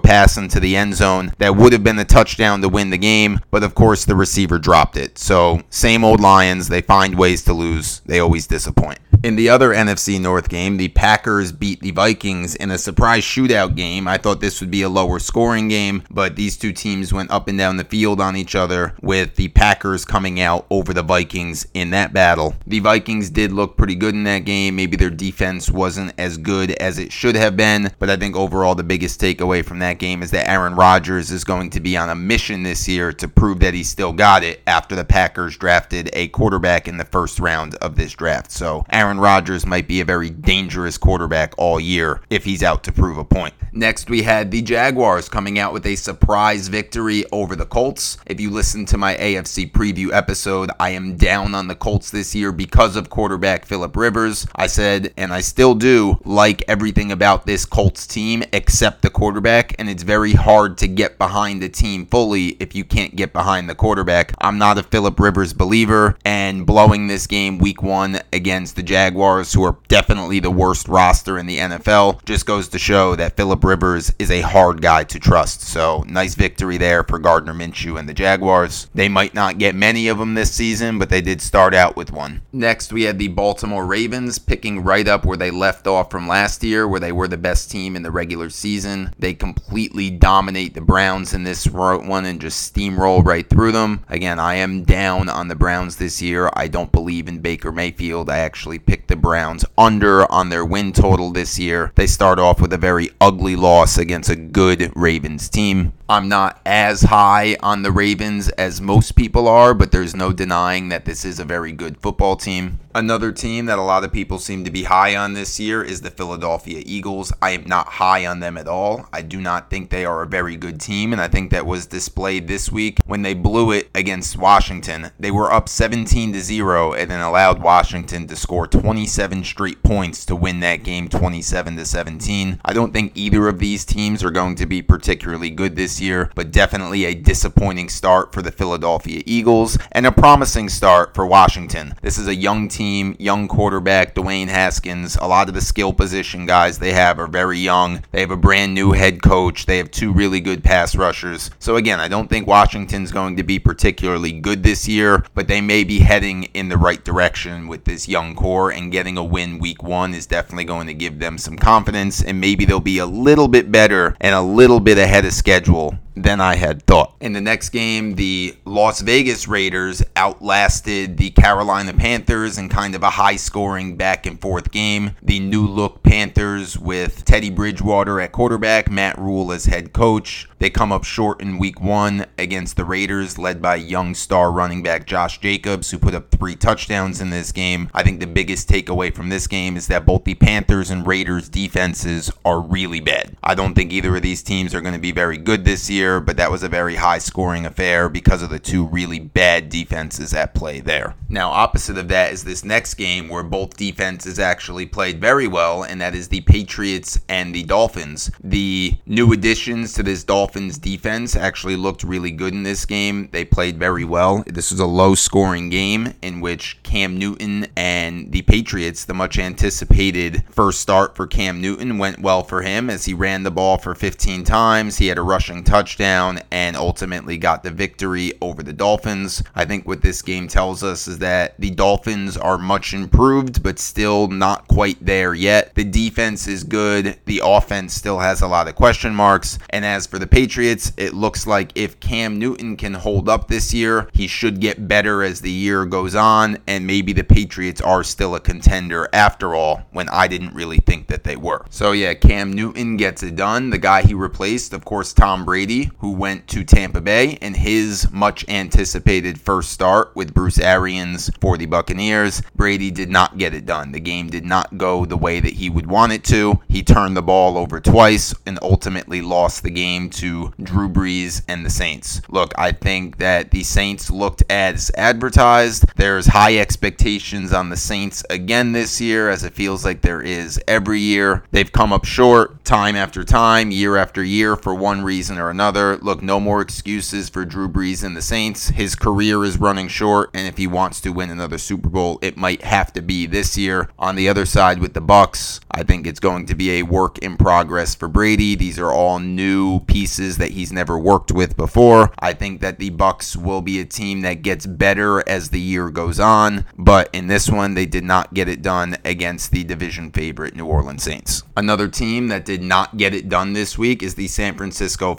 pass 0.00 0.36
into 0.36 0.60
the 0.60 0.76
end 0.76 0.96
zone 0.96 1.32
that 1.38 1.56
would 1.56 1.72
have 1.72 1.83
been 1.84 1.96
the 1.96 2.04
touchdown 2.04 2.62
to 2.62 2.68
win 2.68 2.90
the 2.90 2.98
game, 2.98 3.40
but 3.50 3.62
of 3.62 3.74
course 3.74 4.04
the 4.04 4.16
receiver 4.16 4.58
dropped 4.58 4.96
it. 4.96 5.18
So, 5.18 5.60
same 5.70 6.02
old 6.02 6.20
Lions, 6.20 6.68
they 6.68 6.80
find 6.80 7.16
ways 7.16 7.42
to 7.44 7.52
lose. 7.52 8.00
They 8.06 8.18
always 8.18 8.46
disappoint. 8.46 8.98
In 9.24 9.36
the 9.36 9.48
other 9.48 9.70
NFC 9.70 10.20
North 10.20 10.50
game, 10.50 10.76
the 10.76 10.88
Packers 10.88 11.50
beat 11.50 11.80
the 11.80 11.92
Vikings 11.92 12.54
in 12.56 12.70
a 12.70 12.76
surprise 12.76 13.24
shootout 13.24 13.74
game. 13.74 14.06
I 14.06 14.18
thought 14.18 14.42
this 14.42 14.60
would 14.60 14.70
be 14.70 14.82
a 14.82 14.88
lower 14.90 15.18
scoring 15.18 15.68
game, 15.68 16.02
but 16.10 16.36
these 16.36 16.58
two 16.58 16.74
teams 16.74 17.10
went 17.10 17.30
up 17.30 17.48
and 17.48 17.56
down 17.56 17.78
the 17.78 17.84
field 17.84 18.20
on 18.20 18.36
each 18.36 18.54
other, 18.54 18.94
with 19.00 19.36
the 19.36 19.48
Packers 19.48 20.04
coming 20.04 20.42
out 20.42 20.66
over 20.68 20.92
the 20.92 21.02
Vikings 21.02 21.66
in 21.72 21.88
that 21.88 22.12
battle. 22.12 22.54
The 22.66 22.80
Vikings 22.80 23.30
did 23.30 23.50
look 23.50 23.78
pretty 23.78 23.94
good 23.94 24.12
in 24.12 24.24
that 24.24 24.40
game. 24.40 24.76
Maybe 24.76 24.98
their 24.98 25.08
defense 25.08 25.70
wasn't 25.70 26.12
as 26.18 26.36
good 26.36 26.72
as 26.72 26.98
it 26.98 27.10
should 27.10 27.34
have 27.34 27.56
been, 27.56 27.92
but 27.98 28.10
I 28.10 28.16
think 28.16 28.36
overall 28.36 28.74
the 28.74 28.82
biggest 28.82 29.22
takeaway 29.22 29.64
from 29.64 29.78
that 29.78 29.98
game 29.98 30.22
is 30.22 30.32
that 30.32 30.50
Aaron 30.50 30.74
Rodgers 30.74 31.30
is 31.30 31.44
going 31.44 31.70
to 31.70 31.80
be 31.80 31.96
on 31.96 32.10
a 32.10 32.14
mission 32.14 32.62
this 32.62 32.86
year 32.86 33.10
to 33.14 33.26
prove 33.26 33.60
that 33.60 33.72
he 33.72 33.84
still 33.84 34.12
got 34.12 34.44
it 34.44 34.60
after 34.66 34.94
the 34.94 35.02
Packers 35.02 35.56
drafted 35.56 36.10
a 36.12 36.28
quarterback 36.28 36.88
in 36.88 36.98
the 36.98 37.06
first 37.06 37.40
round 37.40 37.74
of 37.76 37.96
this 37.96 38.12
draft. 38.12 38.52
So, 38.52 38.84
Aaron 38.90 39.13
Aaron 39.14 39.22
Rodgers 39.22 39.64
might 39.64 39.86
be 39.86 40.00
a 40.00 40.04
very 40.04 40.28
dangerous 40.28 40.98
quarterback 40.98 41.54
all 41.56 41.78
year 41.78 42.20
if 42.30 42.42
he's 42.42 42.64
out 42.64 42.82
to 42.82 42.90
prove 42.90 43.16
a 43.16 43.24
point. 43.24 43.54
Next, 43.72 44.08
we 44.08 44.22
had 44.22 44.50
the 44.50 44.62
Jaguars 44.62 45.28
coming 45.28 45.58
out 45.58 45.72
with 45.72 45.86
a 45.86 45.96
surprise 45.96 46.68
victory 46.68 47.24
over 47.32 47.56
the 47.56 47.66
Colts. 47.66 48.18
If 48.26 48.40
you 48.40 48.50
listen 48.50 48.86
to 48.86 48.98
my 48.98 49.16
AFC 49.16 49.70
preview 49.70 50.12
episode, 50.12 50.70
I 50.78 50.90
am 50.90 51.16
down 51.16 51.54
on 51.54 51.66
the 51.66 51.74
Colts 51.74 52.10
this 52.10 52.34
year 52.34 52.52
because 52.52 52.94
of 52.94 53.10
quarterback 53.10 53.64
Philip 53.64 53.96
Rivers. 53.96 54.46
I 54.54 54.68
said, 54.68 55.12
and 55.16 55.32
I 55.32 55.40
still 55.40 55.74
do, 55.74 56.20
like 56.24 56.62
everything 56.68 57.10
about 57.10 57.46
this 57.46 57.64
Colts 57.64 58.06
team 58.06 58.44
except 58.52 59.02
the 59.02 59.10
quarterback, 59.10 59.74
and 59.78 59.88
it's 59.90 60.04
very 60.04 60.32
hard 60.32 60.78
to 60.78 60.88
get 60.88 61.18
behind 61.18 61.62
the 61.62 61.68
team 61.68 62.06
fully 62.06 62.50
if 62.60 62.76
you 62.76 62.84
can't 62.84 63.16
get 63.16 63.32
behind 63.32 63.68
the 63.68 63.74
quarterback. 63.74 64.34
I'm 64.40 64.58
not 64.58 64.78
a 64.78 64.84
Philip 64.84 65.18
Rivers 65.18 65.52
believer, 65.52 66.16
and 66.24 66.64
blowing 66.64 67.08
this 67.08 67.26
game 67.26 67.58
week 67.58 67.82
one 67.82 68.20
against 68.32 68.76
the 68.76 68.82
Jaguars 68.84 68.93
Jaguars, 68.94 69.52
who 69.52 69.64
are 69.64 69.76
definitely 69.88 70.38
the 70.38 70.52
worst 70.52 70.86
roster 70.86 71.36
in 71.36 71.46
the 71.46 71.58
NFL, 71.58 72.24
just 72.24 72.46
goes 72.46 72.68
to 72.68 72.78
show 72.78 73.16
that 73.16 73.36
Philip 73.36 73.64
Rivers 73.64 74.12
is 74.20 74.30
a 74.30 74.40
hard 74.40 74.80
guy 74.80 75.02
to 75.02 75.18
trust. 75.18 75.62
So, 75.62 76.04
nice 76.06 76.36
victory 76.36 76.78
there 76.78 77.02
for 77.02 77.18
Gardner 77.18 77.54
Minshew 77.54 77.98
and 77.98 78.08
the 78.08 78.14
Jaguars. 78.14 78.86
They 78.94 79.08
might 79.08 79.34
not 79.34 79.58
get 79.58 79.74
many 79.74 80.06
of 80.06 80.18
them 80.18 80.34
this 80.34 80.52
season, 80.52 81.00
but 81.00 81.08
they 81.08 81.20
did 81.20 81.42
start 81.42 81.74
out 81.74 81.96
with 81.96 82.12
one. 82.12 82.42
Next, 82.52 82.92
we 82.92 83.02
had 83.02 83.18
the 83.18 83.26
Baltimore 83.26 83.84
Ravens 83.84 84.38
picking 84.38 84.84
right 84.84 85.08
up 85.08 85.24
where 85.24 85.36
they 85.36 85.50
left 85.50 85.88
off 85.88 86.12
from 86.12 86.28
last 86.28 86.62
year, 86.62 86.86
where 86.86 87.00
they 87.00 87.10
were 87.10 87.26
the 87.26 87.36
best 87.36 87.72
team 87.72 87.96
in 87.96 88.04
the 88.04 88.12
regular 88.12 88.48
season. 88.48 89.12
They 89.18 89.34
completely 89.34 90.08
dominate 90.08 90.74
the 90.74 90.80
Browns 90.80 91.34
in 91.34 91.42
this 91.42 91.66
one 91.66 92.26
and 92.26 92.40
just 92.40 92.72
steamroll 92.72 93.24
right 93.24 93.50
through 93.50 93.72
them. 93.72 94.04
Again, 94.08 94.38
I 94.38 94.54
am 94.54 94.84
down 94.84 95.28
on 95.28 95.48
the 95.48 95.56
Browns 95.56 95.96
this 95.96 96.22
year. 96.22 96.48
I 96.54 96.68
don't 96.68 96.92
believe 96.92 97.26
in 97.26 97.40
Baker 97.40 97.72
Mayfield. 97.72 98.30
I 98.30 98.38
actually 98.38 98.78
picked 98.86 99.08
the 99.08 99.16
Browns 99.16 99.64
under 99.76 100.30
on 100.30 100.48
their 100.48 100.64
win 100.64 100.92
total 100.92 101.30
this 101.30 101.58
year. 101.58 101.92
They 101.94 102.06
start 102.06 102.38
off 102.38 102.60
with 102.60 102.72
a 102.72 102.78
very 102.78 103.10
ugly 103.20 103.56
loss 103.56 103.98
against 103.98 104.30
a 104.30 104.36
good 104.36 104.92
Ravens 104.94 105.48
team. 105.48 105.92
I'm 106.08 106.28
not 106.28 106.60
as 106.66 107.02
high 107.02 107.56
on 107.60 107.82
the 107.82 107.92
Ravens 107.92 108.48
as 108.50 108.80
most 108.80 109.12
people 109.16 109.48
are, 109.48 109.74
but 109.74 109.92
there's 109.92 110.14
no 110.14 110.32
denying 110.32 110.88
that 110.90 111.04
this 111.04 111.24
is 111.24 111.40
a 111.40 111.44
very 111.44 111.72
good 111.72 111.98
football 111.98 112.36
team. 112.36 112.78
Another 112.96 113.32
team 113.32 113.66
that 113.66 113.80
a 113.80 113.82
lot 113.82 114.04
of 114.04 114.12
people 114.12 114.38
seem 114.38 114.62
to 114.62 114.70
be 114.70 114.84
high 114.84 115.16
on 115.16 115.32
this 115.32 115.58
year 115.58 115.82
is 115.82 116.02
the 116.02 116.12
Philadelphia 116.12 116.80
Eagles. 116.86 117.32
I 117.42 117.50
am 117.50 117.64
not 117.66 117.88
high 117.88 118.24
on 118.24 118.38
them 118.38 118.56
at 118.56 118.68
all. 118.68 119.08
I 119.12 119.20
do 119.20 119.40
not 119.40 119.68
think 119.68 119.90
they 119.90 120.04
are 120.04 120.22
a 120.22 120.28
very 120.28 120.54
good 120.54 120.80
team, 120.80 121.12
and 121.12 121.20
I 121.20 121.26
think 121.26 121.50
that 121.50 121.66
was 121.66 121.86
displayed 121.86 122.46
this 122.46 122.70
week 122.70 123.00
when 123.04 123.22
they 123.22 123.34
blew 123.34 123.72
it 123.72 123.90
against 123.96 124.36
Washington. 124.36 125.10
They 125.18 125.32
were 125.32 125.52
up 125.52 125.68
17 125.68 126.34
to 126.34 126.40
0 126.40 126.92
and 126.92 127.10
then 127.10 127.20
allowed 127.20 127.60
Washington 127.60 128.28
to 128.28 128.36
score 128.36 128.68
27 128.68 129.42
straight 129.42 129.82
points 129.82 130.24
to 130.26 130.36
win 130.36 130.60
that 130.60 130.84
game 130.84 131.08
27 131.08 131.76
to 131.76 131.84
17. 131.84 132.60
I 132.64 132.72
don't 132.72 132.92
think 132.92 133.10
either 133.16 133.48
of 133.48 133.58
these 133.58 133.84
teams 133.84 134.22
are 134.22 134.30
going 134.30 134.54
to 134.54 134.66
be 134.66 134.82
particularly 134.82 135.50
good 135.50 135.74
this 135.74 136.00
year, 136.00 136.30
but 136.36 136.52
definitely 136.52 137.06
a 137.06 137.14
disappointing 137.14 137.88
start 137.88 138.32
for 138.32 138.40
the 138.40 138.52
Philadelphia 138.52 139.20
Eagles 139.26 139.78
and 139.90 140.06
a 140.06 140.12
promising 140.12 140.68
start 140.68 141.12
for 141.12 141.26
Washington. 141.26 141.96
This 142.00 142.18
is 142.18 142.28
a 142.28 142.36
young 142.36 142.68
team 142.68 142.83
team, 142.84 143.16
young 143.18 143.48
quarterback, 143.48 144.14
Dwayne 144.14 144.48
Haskins. 144.48 145.16
A 145.16 145.26
lot 145.26 145.48
of 145.48 145.54
the 145.54 145.62
skill 145.62 145.90
position 145.90 146.44
guys 146.44 146.78
they 146.78 146.92
have 146.92 147.18
are 147.18 147.26
very 147.26 147.58
young. 147.58 148.02
They 148.12 148.20
have 148.20 148.30
a 148.30 148.36
brand 148.36 148.74
new 148.74 148.92
head 148.92 149.22
coach. 149.22 149.64
They 149.64 149.78
have 149.78 149.90
two 149.90 150.12
really 150.12 150.38
good 150.38 150.62
pass 150.62 150.94
rushers. 150.94 151.50
So, 151.58 151.76
again, 151.76 151.98
I 151.98 152.08
don't 152.08 152.28
think 152.28 152.46
Washington's 152.46 153.10
going 153.10 153.36
to 153.36 153.42
be 153.42 153.58
particularly 153.58 154.32
good 154.32 154.62
this 154.62 154.86
year, 154.86 155.24
but 155.34 155.48
they 155.48 155.62
may 155.62 155.82
be 155.82 156.00
heading 156.00 156.42
in 156.52 156.68
the 156.68 156.76
right 156.76 157.02
direction 157.02 157.68
with 157.68 157.84
this 157.84 158.06
young 158.06 158.34
core, 158.34 158.70
and 158.70 158.92
getting 158.92 159.16
a 159.16 159.24
win 159.24 159.58
week 159.58 159.82
one 159.82 160.12
is 160.12 160.26
definitely 160.26 160.64
going 160.64 160.86
to 160.86 160.94
give 160.94 161.18
them 161.18 161.38
some 161.38 161.56
confidence, 161.56 162.22
and 162.22 162.38
maybe 162.38 162.66
they'll 162.66 162.80
be 162.80 162.98
a 162.98 163.06
little 163.06 163.48
bit 163.48 163.72
better 163.72 164.14
and 164.20 164.34
a 164.34 164.42
little 164.42 164.80
bit 164.80 164.98
ahead 164.98 165.24
of 165.24 165.32
schedule 165.32 165.98
than 166.16 166.40
I 166.40 166.56
had 166.56 166.82
thought. 166.82 167.14
In 167.20 167.32
the 167.32 167.40
next 167.40 167.70
game, 167.70 168.14
the 168.14 168.56
Las 168.64 169.00
Vegas 169.00 169.48
Raiders 169.48 170.02
outlasted 170.16 171.16
the 171.16 171.30
Carolina 171.30 171.92
Panthers 171.92 172.58
in 172.58 172.68
kind 172.68 172.94
of 172.94 173.02
a 173.02 173.10
high 173.10 173.36
scoring 173.36 173.96
back 173.96 174.26
and 174.26 174.40
forth 174.40 174.70
game. 174.70 175.16
The 175.22 175.40
new 175.40 175.66
look 175.66 176.02
Panthers 176.02 176.78
with 176.78 177.24
Teddy 177.24 177.50
Bridgewater 177.50 178.20
at 178.20 178.32
quarterback, 178.32 178.90
Matt 178.90 179.18
Rhule 179.18 179.52
as 179.52 179.66
head 179.66 179.92
coach. 179.92 180.48
They 180.58 180.70
come 180.70 180.92
up 180.92 181.04
short 181.04 181.42
in 181.42 181.58
week 181.58 181.80
one 181.80 182.26
against 182.38 182.76
the 182.76 182.84
Raiders, 182.84 183.36
led 183.36 183.60
by 183.60 183.76
young 183.76 184.14
star 184.14 184.50
running 184.50 184.82
back 184.82 185.06
Josh 185.06 185.38
Jacobs, 185.40 185.90
who 185.90 185.98
put 185.98 186.14
up 186.14 186.30
three 186.30 186.56
touchdowns 186.56 187.20
in 187.20 187.30
this 187.30 187.52
game. 187.52 187.90
I 187.92 188.02
think 188.02 188.20
the 188.20 188.26
biggest 188.26 188.68
takeaway 188.68 189.14
from 189.14 189.28
this 189.28 189.46
game 189.46 189.76
is 189.76 189.88
that 189.88 190.06
both 190.06 190.24
the 190.24 190.34
Panthers 190.34 190.90
and 190.90 191.06
Raiders 191.06 191.48
defenses 191.48 192.30
are 192.44 192.60
really 192.60 193.00
bad. 193.00 193.36
I 193.42 193.54
don't 193.54 193.74
think 193.74 193.92
either 193.92 194.16
of 194.16 194.22
these 194.22 194.42
teams 194.42 194.74
are 194.74 194.80
going 194.80 194.94
to 194.94 195.00
be 195.00 195.12
very 195.12 195.36
good 195.36 195.64
this 195.64 195.90
year 195.90 196.03
year, 196.04 196.20
but 196.20 196.36
that 196.36 196.50
was 196.50 196.62
a 196.62 196.68
very 196.68 196.96
high 196.96 197.18
scoring 197.18 197.64
affair 197.64 198.08
because 198.08 198.42
of 198.42 198.50
the 198.50 198.58
two 198.58 198.84
really 198.86 199.18
bad 199.18 199.68
defenses 199.68 200.34
at 200.34 200.54
play 200.54 200.80
there. 200.80 201.14
Now, 201.28 201.50
opposite 201.50 201.96
of 201.98 202.08
that 202.08 202.32
is 202.32 202.44
this 202.44 202.64
next 202.64 202.94
game 202.94 203.28
where 203.28 203.42
both 203.42 203.76
defenses 203.76 204.38
actually 204.38 204.86
played 204.86 205.20
very 205.20 205.48
well, 205.48 205.82
and 205.82 206.00
that 206.00 206.14
is 206.14 206.28
the 206.28 206.42
Patriots 206.42 207.18
and 207.28 207.54
the 207.54 207.64
Dolphins. 207.64 208.30
The 208.42 208.96
new 209.06 209.32
additions 209.32 209.94
to 209.94 210.02
this 210.02 210.24
Dolphins 210.24 210.78
defense 210.78 211.34
actually 211.34 211.76
looked 211.76 212.04
really 212.04 212.30
good 212.30 212.52
in 212.52 212.62
this 212.62 212.84
game. 212.84 213.30
They 213.32 213.44
played 213.44 213.78
very 213.78 214.04
well. 214.04 214.44
This 214.46 214.70
was 214.70 214.80
a 214.80 214.86
low 214.86 215.14
scoring 215.14 215.70
game 215.70 216.14
in 216.22 216.40
which 216.40 216.82
Cam 216.82 217.18
Newton 217.18 217.66
and 217.76 218.30
the 218.30 218.42
Patriots, 218.42 219.06
the 219.06 219.14
much 219.14 219.38
anticipated 219.38 220.44
first 220.50 220.80
start 220.80 221.16
for 221.16 221.26
Cam 221.26 221.60
Newton, 221.60 221.98
went 221.98 222.20
well 222.20 222.42
for 222.42 222.62
him 222.62 222.90
as 222.90 223.06
he 223.06 223.14
ran 223.14 223.42
the 223.42 223.50
ball 223.50 223.78
for 223.78 223.94
15 223.94 224.44
times. 224.44 224.98
He 224.98 225.06
had 225.06 225.18
a 225.18 225.22
rushing 225.22 225.64
touchdown 225.64 225.93
touchdown 225.94 226.40
and 226.50 226.76
ultimately 226.76 227.38
got 227.38 227.62
the 227.62 227.70
victory 227.70 228.32
over 228.40 228.62
the 228.62 228.72
Dolphins. 228.72 229.42
I 229.54 229.64
think 229.64 229.86
what 229.86 230.02
this 230.02 230.22
game 230.22 230.48
tells 230.48 230.82
us 230.82 231.06
is 231.06 231.18
that 231.18 231.54
the 231.60 231.70
Dolphins 231.70 232.36
are 232.36 232.58
much 232.58 232.94
improved, 232.94 233.62
but 233.62 233.78
still 233.78 234.26
not 234.26 234.66
quite 234.66 235.04
there 235.04 235.34
yet. 235.34 235.74
The 235.74 235.84
defense 235.84 236.48
is 236.48 236.64
good. 236.64 237.16
The 237.26 237.42
offense 237.44 237.94
still 237.94 238.18
has 238.18 238.42
a 238.42 238.48
lot 238.48 238.66
of 238.66 238.74
question 238.74 239.14
marks. 239.14 239.58
And 239.70 239.84
as 239.84 240.06
for 240.06 240.18
the 240.18 240.26
Patriots, 240.26 240.92
it 240.96 241.14
looks 241.14 241.46
like 241.46 241.70
if 241.76 242.00
Cam 242.00 242.38
Newton 242.40 242.76
can 242.76 242.94
hold 242.94 243.28
up 243.28 243.46
this 243.46 243.72
year, 243.72 244.08
he 244.12 244.26
should 244.26 244.60
get 244.60 244.88
better 244.88 245.22
as 245.22 245.40
the 245.40 245.50
year 245.50 245.86
goes 245.86 246.16
on. 246.16 246.58
And 246.66 246.86
maybe 246.86 247.12
the 247.12 247.22
Patriots 247.22 247.80
are 247.80 248.02
still 248.02 248.34
a 248.34 248.40
contender 248.40 249.08
after 249.12 249.54
all, 249.54 249.82
when 249.92 250.08
I 250.08 250.26
didn't 250.26 250.54
really 250.54 250.78
think 250.78 251.06
that 251.06 251.22
they 251.22 251.36
were. 251.36 251.64
So 251.70 251.92
yeah, 251.92 252.14
Cam 252.14 252.52
Newton 252.52 252.96
gets 252.96 253.22
it 253.22 253.36
done. 253.36 253.70
The 253.70 253.78
guy 253.78 254.02
he 254.02 254.14
replaced, 254.14 254.72
of 254.72 254.84
course, 254.84 255.12
Tom 255.12 255.44
Brady, 255.44 255.83
who 255.98 256.12
went 256.12 256.48
to 256.48 256.64
Tampa 256.64 257.00
Bay 257.00 257.38
in 257.40 257.54
his 257.54 258.10
much 258.10 258.48
anticipated 258.48 259.40
first 259.40 259.70
start 259.70 260.14
with 260.14 260.34
Bruce 260.34 260.58
Arians 260.58 261.30
for 261.40 261.56
the 261.56 261.66
Buccaneers. 261.66 262.42
Brady 262.54 262.90
did 262.90 263.10
not 263.10 263.38
get 263.38 263.54
it 263.54 263.66
done. 263.66 263.92
The 263.92 264.00
game 264.00 264.28
did 264.28 264.44
not 264.44 264.78
go 264.78 265.04
the 265.04 265.16
way 265.16 265.40
that 265.40 265.54
he 265.54 265.70
would 265.70 265.86
want 265.86 266.12
it 266.12 266.24
to. 266.24 266.60
He 266.68 266.82
turned 266.82 267.16
the 267.16 267.22
ball 267.22 267.58
over 267.58 267.80
twice 267.80 268.34
and 268.46 268.58
ultimately 268.62 269.20
lost 269.20 269.62
the 269.62 269.70
game 269.70 270.10
to 270.10 270.52
Drew 270.62 270.88
Brees 270.88 271.42
and 271.48 271.64
the 271.64 271.70
Saints. 271.70 272.22
Look, 272.28 272.52
I 272.56 272.72
think 272.72 273.18
that 273.18 273.50
the 273.50 273.62
Saints 273.62 274.10
looked 274.10 274.42
as 274.50 274.90
advertised. 274.96 275.84
There's 275.96 276.26
high 276.26 276.58
expectations 276.58 277.52
on 277.52 277.68
the 277.68 277.76
Saints 277.76 278.24
again 278.30 278.72
this 278.72 279.00
year, 279.00 279.28
as 279.30 279.44
it 279.44 279.54
feels 279.54 279.84
like 279.84 280.00
there 280.00 280.22
is 280.22 280.60
every 280.66 281.00
year. 281.00 281.44
They've 281.50 281.70
come 281.70 281.92
up 281.92 282.04
short 282.04 282.64
time 282.64 282.96
after 282.96 283.24
time, 283.24 283.70
year 283.70 283.96
after 283.96 284.22
year, 284.22 284.56
for 284.56 284.74
one 284.74 285.02
reason 285.02 285.38
or 285.38 285.50
another. 285.50 285.73
Look, 285.74 286.22
no 286.22 286.38
more 286.38 286.60
excuses 286.60 287.28
for 287.28 287.44
Drew 287.44 287.68
Brees 287.68 288.04
and 288.04 288.16
the 288.16 288.22
Saints. 288.22 288.68
His 288.68 288.94
career 288.94 289.44
is 289.44 289.58
running 289.58 289.88
short, 289.88 290.30
and 290.32 290.46
if 290.46 290.56
he 290.56 290.66
wants 290.66 291.00
to 291.00 291.10
win 291.10 291.30
another 291.30 291.58
Super 291.58 291.88
Bowl, 291.88 292.18
it 292.22 292.36
might 292.36 292.62
have 292.62 292.92
to 292.92 293.02
be 293.02 293.26
this 293.26 293.58
year. 293.58 293.88
On 293.98 294.14
the 294.14 294.28
other 294.28 294.46
side 294.46 294.78
with 294.78 294.94
the 294.94 295.00
Bucks, 295.00 295.60
I 295.70 295.82
think 295.82 296.06
it's 296.06 296.20
going 296.20 296.46
to 296.46 296.54
be 296.54 296.78
a 296.78 296.84
work 296.84 297.18
in 297.18 297.36
progress 297.36 297.94
for 297.94 298.06
Brady. 298.06 298.54
These 298.54 298.78
are 298.78 298.92
all 298.92 299.18
new 299.18 299.80
pieces 299.80 300.38
that 300.38 300.50
he's 300.50 300.72
never 300.72 300.98
worked 300.98 301.32
with 301.32 301.56
before. 301.56 302.12
I 302.20 302.32
think 302.32 302.60
that 302.60 302.78
the 302.78 302.90
Bucks 302.90 303.34
will 303.36 303.60
be 303.60 303.80
a 303.80 303.84
team 303.84 304.20
that 304.20 304.42
gets 304.42 304.66
better 304.66 305.28
as 305.28 305.50
the 305.50 305.60
year 305.60 305.90
goes 305.90 306.20
on, 306.20 306.66
but 306.78 307.10
in 307.12 307.26
this 307.26 307.50
one 307.50 307.74
they 307.74 307.86
did 307.86 308.04
not 308.04 308.32
get 308.32 308.48
it 308.48 308.62
done 308.62 308.96
against 309.04 309.50
the 309.50 309.64
division 309.64 310.12
favorite 310.12 310.54
New 310.54 310.66
Orleans 310.66 311.02
Saints. 311.02 311.42
Another 311.56 311.88
team 311.88 312.28
that 312.28 312.44
did 312.44 312.62
not 312.62 312.96
get 312.96 313.14
it 313.14 313.28
done 313.28 313.52
this 313.52 313.76
week 313.76 314.02
is 314.02 314.14
the 314.14 314.28
San 314.28 314.54
Francisco 314.54 315.14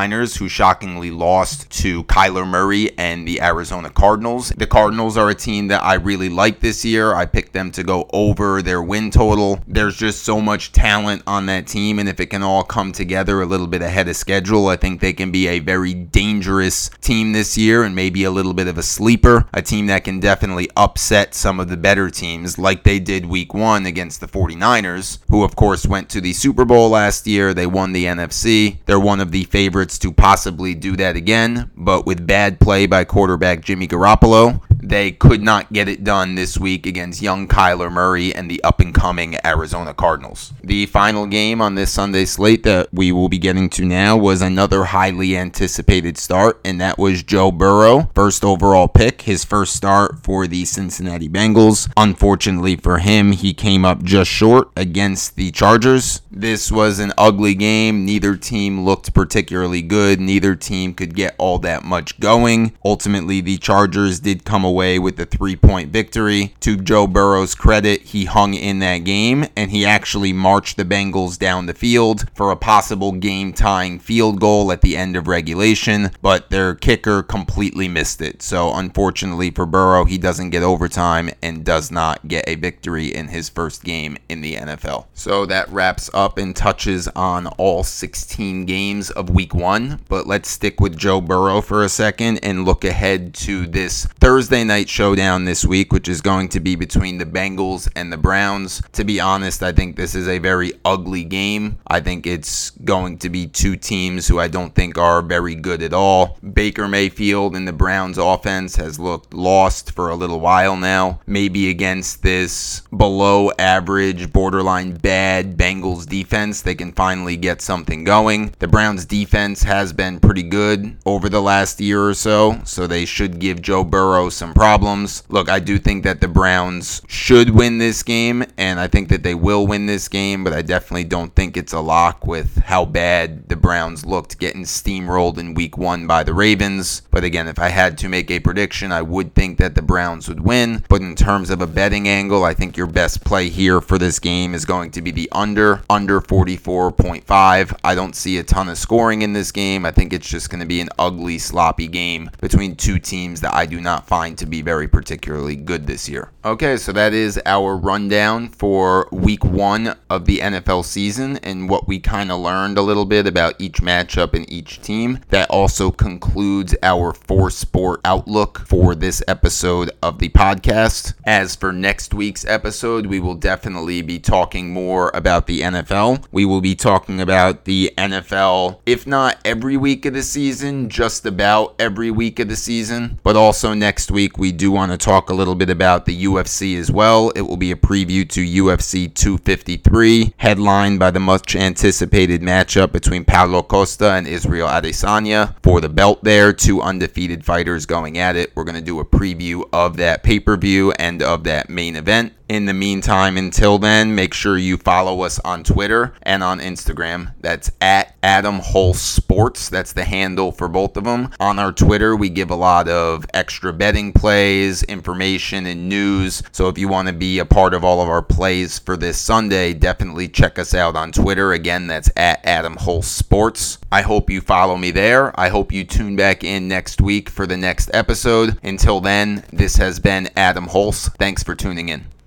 49ers, 0.00 0.38
who 0.38 0.48
shockingly 0.48 1.10
lost 1.10 1.68
to 1.70 2.04
Kyler 2.04 2.46
Murray 2.46 2.90
and 2.98 3.28
the 3.28 3.40
Arizona 3.42 3.90
Cardinals. 3.90 4.48
The 4.50 4.66
Cardinals 4.66 5.16
are 5.16 5.28
a 5.28 5.34
team 5.34 5.68
that 5.68 5.82
I 5.82 5.94
really 5.94 6.30
like 6.30 6.60
this 6.60 6.84
year. 6.84 7.14
I 7.14 7.26
picked 7.26 7.52
them 7.52 7.70
to 7.72 7.82
go 7.82 8.08
over 8.12 8.62
their 8.62 8.82
win 8.82 9.10
total. 9.10 9.60
There's 9.66 9.96
just 9.96 10.22
so 10.22 10.40
much 10.40 10.72
talent 10.72 11.22
on 11.26 11.46
that 11.46 11.66
team, 11.66 11.98
and 11.98 12.08
if 12.08 12.18
it 12.18 12.26
can 12.26 12.42
all 12.42 12.62
come 12.62 12.92
together 12.92 13.42
a 13.42 13.46
little 13.46 13.66
bit 13.66 13.82
ahead 13.82 14.08
of 14.08 14.16
schedule, 14.16 14.68
I 14.68 14.76
think 14.76 15.00
they 15.00 15.12
can 15.12 15.30
be 15.30 15.48
a 15.48 15.58
very 15.58 15.92
dangerous 15.92 16.90
team 17.02 17.32
this 17.32 17.58
year 17.58 17.82
and 17.82 17.94
maybe 17.94 18.24
a 18.24 18.30
little 18.30 18.54
bit 18.54 18.68
of 18.68 18.78
a 18.78 18.82
sleeper. 18.82 19.46
A 19.52 19.60
team 19.60 19.86
that 19.88 20.04
can 20.04 20.18
definitely 20.18 20.68
upset 20.76 21.34
some 21.34 21.60
of 21.60 21.68
the 21.68 21.76
better 21.76 22.08
teams, 22.08 22.58
like 22.58 22.84
they 22.84 22.98
did 22.98 23.26
week 23.26 23.52
one 23.52 23.84
against 23.84 24.20
the 24.20 24.28
49ers, 24.28 25.18
who, 25.28 25.44
of 25.44 25.56
course, 25.56 25.84
went 25.86 26.08
to 26.10 26.22
the 26.22 26.32
Super 26.32 26.64
Bowl 26.64 26.88
last 26.88 27.26
year. 27.26 27.52
They 27.52 27.66
won 27.66 27.92
the 27.92 28.06
NFC. 28.06 28.78
They're 28.86 28.98
one 28.98 29.20
of 29.20 29.30
the 29.30 29.44
favorites 29.44 29.89
to 29.98 30.12
possibly 30.12 30.74
do 30.74 30.96
that 30.96 31.16
again, 31.16 31.70
but 31.76 32.06
with 32.06 32.26
bad 32.26 32.60
play 32.60 32.86
by 32.86 33.04
quarterback 33.04 33.62
Jimmy 33.62 33.88
Garoppolo, 33.88 34.62
they 34.82 35.12
could 35.12 35.42
not 35.42 35.72
get 35.72 35.88
it 35.88 36.04
done 36.04 36.34
this 36.34 36.58
week 36.58 36.86
against 36.86 37.22
young 37.22 37.48
Kyler 37.48 37.90
Murray 37.90 38.34
and 38.34 38.50
the 38.50 38.62
up 38.64 38.80
and 38.80 38.94
coming 38.94 39.36
Arizona 39.44 39.94
Cardinals. 39.94 40.52
The 40.62 40.86
final 40.86 41.26
game 41.26 41.60
on 41.60 41.74
this 41.74 41.92
Sunday 41.92 42.24
slate 42.24 42.62
that 42.64 42.88
we 42.92 43.12
will 43.12 43.28
be 43.28 43.38
getting 43.38 43.68
to 43.70 43.84
now 43.84 44.16
was 44.16 44.42
another 44.42 44.84
highly 44.84 45.36
anticipated 45.36 46.18
start, 46.18 46.60
and 46.64 46.80
that 46.80 46.98
was 46.98 47.22
Joe 47.22 47.50
Burrow, 47.50 48.10
first 48.14 48.44
overall 48.44 48.88
pick, 48.88 49.22
his 49.22 49.44
first 49.44 49.74
start 49.74 50.22
for 50.22 50.46
the 50.46 50.64
Cincinnati 50.64 51.28
Bengals. 51.28 51.90
Unfortunately 51.96 52.76
for 52.76 52.98
him, 52.98 53.32
he 53.32 53.52
came 53.52 53.84
up 53.84 54.02
just 54.02 54.30
short 54.30 54.70
against 54.76 55.36
the 55.36 55.50
Chargers. 55.50 56.22
This 56.30 56.70
was 56.70 56.98
an 56.98 57.12
ugly 57.18 57.54
game. 57.54 58.04
Neither 58.04 58.36
team 58.36 58.84
looked 58.84 59.12
particularly 59.14 59.82
good. 59.82 60.20
Neither 60.20 60.54
team 60.54 60.94
could 60.94 61.14
get 61.14 61.34
all 61.38 61.58
that 61.58 61.84
much 61.84 62.18
going. 62.20 62.72
Ultimately, 62.84 63.40
the 63.40 63.58
Chargers 63.58 64.20
did 64.20 64.44
come 64.44 64.64
away 64.70 64.98
with 64.98 65.16
the 65.16 65.26
three 65.26 65.56
point 65.56 65.90
victory. 65.90 66.54
To 66.60 66.76
Joe 66.76 67.06
Burrow's 67.06 67.54
credit, 67.54 68.02
he 68.02 68.24
hung 68.24 68.54
in 68.54 68.78
that 68.78 68.98
game 68.98 69.46
and 69.56 69.70
he 69.70 69.84
actually 69.84 70.32
marched 70.32 70.76
the 70.76 70.84
Bengals 70.84 71.38
down 71.38 71.66
the 71.66 71.74
field 71.74 72.24
for 72.34 72.50
a 72.50 72.56
possible 72.56 73.12
game 73.12 73.52
tying 73.52 73.98
field 73.98 74.40
goal 74.40 74.70
at 74.70 74.80
the 74.80 74.96
end 74.96 75.16
of 75.16 75.26
regulation, 75.26 76.10
but 76.22 76.50
their 76.50 76.74
kicker 76.74 77.22
completely 77.22 77.88
missed 77.88 78.20
it. 78.22 78.42
So, 78.42 78.72
unfortunately 78.74 79.50
for 79.50 79.66
Burrow, 79.66 80.04
he 80.04 80.18
doesn't 80.18 80.50
get 80.50 80.62
overtime 80.62 81.30
and 81.42 81.64
does 81.64 81.90
not 81.90 82.26
get 82.28 82.48
a 82.48 82.54
victory 82.54 83.08
in 83.14 83.28
his 83.28 83.48
first 83.48 83.82
game 83.82 84.16
in 84.28 84.40
the 84.40 84.54
NFL. 84.54 85.06
So, 85.14 85.46
that 85.46 85.68
wraps 85.70 86.08
up 86.14 86.38
and 86.38 86.54
touches 86.54 87.08
on 87.08 87.48
all 87.58 87.82
16 87.82 88.64
games 88.66 89.10
of 89.10 89.30
week 89.30 89.54
one. 89.54 90.00
But 90.08 90.26
let's 90.26 90.48
stick 90.48 90.80
with 90.80 90.96
Joe 90.96 91.20
Burrow 91.20 91.60
for 91.60 91.82
a 91.82 91.88
second 91.88 92.38
and 92.42 92.64
look 92.64 92.84
ahead 92.84 93.34
to 93.34 93.66
this 93.66 94.06
Thursday 94.20 94.59
night 94.64 94.88
showdown 94.88 95.44
this 95.44 95.64
week, 95.64 95.92
which 95.92 96.08
is 96.08 96.20
going 96.20 96.48
to 96.50 96.60
be 96.60 96.76
between 96.76 97.18
the 97.18 97.26
Bengals 97.26 97.90
and 97.96 98.12
the 98.12 98.16
Browns. 98.16 98.82
To 98.92 99.04
be 99.04 99.20
honest, 99.20 99.62
I 99.62 99.72
think 99.72 99.96
this 99.96 100.14
is 100.14 100.28
a 100.28 100.38
very 100.38 100.72
ugly 100.84 101.24
game. 101.24 101.78
I 101.86 102.00
think 102.00 102.26
it's 102.26 102.70
going 102.70 103.18
to 103.18 103.28
be 103.28 103.46
two 103.46 103.76
teams 103.76 104.26
who 104.28 104.38
I 104.38 104.48
don't 104.48 104.74
think 104.74 104.98
are 104.98 105.22
very 105.22 105.54
good 105.54 105.82
at 105.82 105.92
all. 105.92 106.38
Baker 106.52 106.88
Mayfield 106.88 107.56
and 107.56 107.66
the 107.66 107.72
Browns 107.72 108.18
offense 108.18 108.76
has 108.76 108.98
looked 108.98 109.34
lost 109.34 109.92
for 109.92 110.10
a 110.10 110.14
little 110.14 110.40
while 110.40 110.76
now. 110.76 111.20
Maybe 111.26 111.70
against 111.70 112.22
this 112.22 112.82
below 112.96 113.50
average, 113.58 114.32
borderline 114.32 114.94
bad 114.94 115.56
Bengals 115.56 116.06
defense, 116.06 116.62
they 116.62 116.74
can 116.74 116.92
finally 116.92 117.36
get 117.36 117.60
something 117.60 118.04
going. 118.04 118.54
The 118.58 118.68
Browns 118.68 119.04
defense 119.04 119.62
has 119.62 119.92
been 119.92 120.20
pretty 120.20 120.42
good 120.42 120.96
over 121.06 121.28
the 121.28 121.42
last 121.42 121.80
year 121.80 122.06
or 122.06 122.14
so, 122.14 122.60
so 122.64 122.86
they 122.86 123.04
should 123.04 123.38
give 123.38 123.62
Joe 123.62 123.84
Burrow 123.84 124.28
some 124.28 124.49
problems. 124.54 125.22
Look, 125.28 125.48
I 125.48 125.58
do 125.58 125.78
think 125.78 126.04
that 126.04 126.20
the 126.20 126.28
Browns 126.28 127.02
should 127.06 127.50
win 127.50 127.78
this 127.78 128.02
game, 128.02 128.44
and 128.56 128.80
I 128.80 128.88
think 128.88 129.08
that 129.08 129.22
they 129.22 129.34
will 129.34 129.66
win 129.66 129.86
this 129.86 130.08
game, 130.08 130.44
but 130.44 130.52
I 130.52 130.62
definitely 130.62 131.04
don't 131.04 131.34
think 131.34 131.56
it's 131.56 131.72
a 131.72 131.80
lock 131.80 132.26
with 132.26 132.58
how 132.64 132.84
bad 132.84 133.48
the 133.48 133.56
Browns 133.56 134.04
looked 134.04 134.38
getting 134.38 134.62
steamrolled 134.62 135.38
in 135.38 135.54
week 135.54 135.76
one 135.78 136.06
by 136.06 136.22
the 136.22 136.34
Ravens. 136.34 137.02
But 137.10 137.24
again, 137.24 137.48
if 137.48 137.58
I 137.58 137.68
had 137.68 137.98
to 137.98 138.08
make 138.08 138.30
a 138.30 138.40
prediction, 138.40 138.92
I 138.92 139.02
would 139.02 139.34
think 139.34 139.58
that 139.58 139.74
the 139.74 139.82
Browns 139.82 140.28
would 140.28 140.40
win. 140.40 140.84
But 140.88 141.02
in 141.02 141.14
terms 141.14 141.50
of 141.50 141.60
a 141.60 141.66
betting 141.66 142.08
angle, 142.08 142.44
I 142.44 142.54
think 142.54 142.76
your 142.76 142.86
best 142.86 143.24
play 143.24 143.48
here 143.48 143.80
for 143.80 143.98
this 143.98 144.18
game 144.18 144.54
is 144.54 144.64
going 144.64 144.90
to 144.92 145.02
be 145.02 145.10
the 145.10 145.28
under, 145.32 145.82
under 145.88 146.20
44.5. 146.20 147.78
I 147.84 147.94
don't 147.94 148.16
see 148.16 148.38
a 148.38 148.42
ton 148.42 148.68
of 148.68 148.78
scoring 148.78 149.22
in 149.22 149.32
this 149.32 149.52
game. 149.52 149.84
I 149.84 149.90
think 149.90 150.12
it's 150.12 150.28
just 150.28 150.50
going 150.50 150.60
to 150.60 150.66
be 150.66 150.80
an 150.80 150.88
ugly, 150.98 151.38
sloppy 151.38 151.88
game 151.88 152.30
between 152.40 152.76
two 152.76 152.98
teams 152.98 153.40
that 153.40 153.54
I 153.54 153.66
do 153.66 153.80
not 153.80 154.06
find 154.06 154.36
to 154.40 154.46
be 154.46 154.62
very 154.62 154.88
particularly 154.88 155.54
good 155.54 155.86
this 155.86 156.08
year. 156.08 156.30
Okay, 156.44 156.78
so 156.78 156.92
that 156.92 157.12
is 157.12 157.40
our 157.44 157.76
rundown 157.76 158.48
for 158.48 159.06
week 159.12 159.44
one 159.44 159.94
of 160.08 160.24
the 160.24 160.38
NFL 160.38 160.84
season 160.84 161.36
and 161.42 161.68
what 161.68 161.86
we 161.86 162.00
kind 162.00 162.32
of 162.32 162.40
learned 162.40 162.78
a 162.78 162.82
little 162.82 163.04
bit 163.04 163.26
about 163.26 163.54
each 163.58 163.82
matchup 163.82 164.32
and 164.32 164.50
each 164.50 164.80
team. 164.80 165.20
That 165.28 165.50
also 165.50 165.90
concludes 165.90 166.74
our 166.82 167.12
four 167.12 167.50
sport 167.50 168.00
outlook 168.04 168.60
for 168.66 168.94
this 168.94 169.22
episode 169.28 169.90
of 170.02 170.18
the 170.18 170.30
podcast. 170.30 171.12
As 171.24 171.54
for 171.54 171.72
next 171.72 172.14
week's 172.14 172.46
episode, 172.46 173.04
we 173.06 173.20
will 173.20 173.34
definitely 173.34 174.00
be 174.00 174.18
talking 174.18 174.72
more 174.72 175.10
about 175.12 175.46
the 175.46 175.60
NFL. 175.60 176.24
We 176.32 176.46
will 176.46 176.62
be 176.62 176.74
talking 176.74 177.20
about 177.20 177.66
the 177.66 177.92
NFL, 177.98 178.80
if 178.86 179.06
not 179.06 179.38
every 179.44 179.76
week 179.76 180.06
of 180.06 180.14
the 180.14 180.22
season, 180.22 180.88
just 180.88 181.26
about 181.26 181.74
every 181.78 182.10
week 182.10 182.38
of 182.38 182.48
the 182.48 182.56
season. 182.56 183.20
But 183.22 183.36
also 183.36 183.74
next 183.74 184.10
week, 184.10 184.29
we 184.38 184.52
do 184.52 184.70
want 184.70 184.92
to 184.92 184.98
talk 184.98 185.30
a 185.30 185.34
little 185.34 185.54
bit 185.54 185.70
about 185.70 186.04
the 186.04 186.24
UFC 186.24 186.78
as 186.78 186.90
well. 186.90 187.30
It 187.30 187.42
will 187.42 187.56
be 187.56 187.72
a 187.72 187.76
preview 187.76 188.28
to 188.30 188.40
UFC 188.40 189.12
253, 189.12 190.34
headlined 190.38 190.98
by 190.98 191.10
the 191.10 191.20
much 191.20 191.56
anticipated 191.56 192.42
matchup 192.42 192.92
between 192.92 193.24
Paulo 193.24 193.62
Costa 193.62 194.12
and 194.12 194.26
Israel 194.26 194.68
Adesanya 194.68 195.54
for 195.62 195.80
the 195.80 195.88
belt 195.88 196.24
there. 196.24 196.52
Two 196.52 196.80
undefeated 196.80 197.44
fighters 197.44 197.86
going 197.86 198.18
at 198.18 198.36
it. 198.36 198.52
We're 198.54 198.64
going 198.64 198.74
to 198.74 198.80
do 198.80 199.00
a 199.00 199.04
preview 199.04 199.68
of 199.72 199.96
that 199.98 200.22
pay 200.22 200.40
per 200.40 200.56
view 200.56 200.92
and 200.92 201.22
of 201.22 201.44
that 201.44 201.70
main 201.70 201.96
event. 201.96 202.32
In 202.50 202.64
the 202.64 202.74
meantime, 202.74 203.36
until 203.36 203.78
then, 203.78 204.16
make 204.16 204.34
sure 204.34 204.58
you 204.58 204.76
follow 204.76 205.20
us 205.20 205.38
on 205.44 205.62
Twitter 205.62 206.14
and 206.22 206.42
on 206.42 206.58
Instagram. 206.58 207.32
That's 207.38 207.70
at 207.80 208.16
Adam 208.24 208.58
Hulse 208.58 208.96
Sports. 208.96 209.68
That's 209.68 209.92
the 209.92 210.02
handle 210.02 210.50
for 210.50 210.66
both 210.66 210.96
of 210.96 211.04
them. 211.04 211.30
On 211.38 211.60
our 211.60 211.70
Twitter, 211.70 212.16
we 212.16 212.28
give 212.28 212.50
a 212.50 212.56
lot 212.56 212.88
of 212.88 213.24
extra 213.32 213.72
betting 213.72 214.12
plays, 214.12 214.82
information, 214.82 215.64
and 215.64 215.88
news. 215.88 216.42
So 216.50 216.66
if 216.66 216.76
you 216.76 216.88
want 216.88 217.06
to 217.06 217.14
be 217.14 217.38
a 217.38 217.44
part 217.44 217.72
of 217.72 217.84
all 217.84 218.02
of 218.02 218.08
our 218.08 218.20
plays 218.20 218.80
for 218.80 218.96
this 218.96 219.16
Sunday, 219.16 219.72
definitely 219.72 220.26
check 220.26 220.58
us 220.58 220.74
out 220.74 220.96
on 220.96 221.12
Twitter. 221.12 221.52
Again, 221.52 221.86
that's 221.86 222.10
at 222.16 222.44
Adam 222.44 222.74
Hulse 222.74 223.04
Sports. 223.04 223.78
I 223.92 224.02
hope 224.02 224.28
you 224.28 224.40
follow 224.40 224.76
me 224.76 224.90
there. 224.90 225.38
I 225.38 225.50
hope 225.50 225.70
you 225.70 225.84
tune 225.84 226.16
back 226.16 226.42
in 226.42 226.66
next 226.66 227.00
week 227.00 227.30
for 227.30 227.46
the 227.46 227.56
next 227.56 227.92
episode. 227.94 228.58
Until 228.64 229.00
then, 229.00 229.44
this 229.52 229.76
has 229.76 230.00
been 230.00 230.28
Adam 230.36 230.66
Hulse. 230.66 231.14
Thanks 231.16 231.44
for 231.44 231.54
tuning 231.54 231.88
in. 231.90 232.10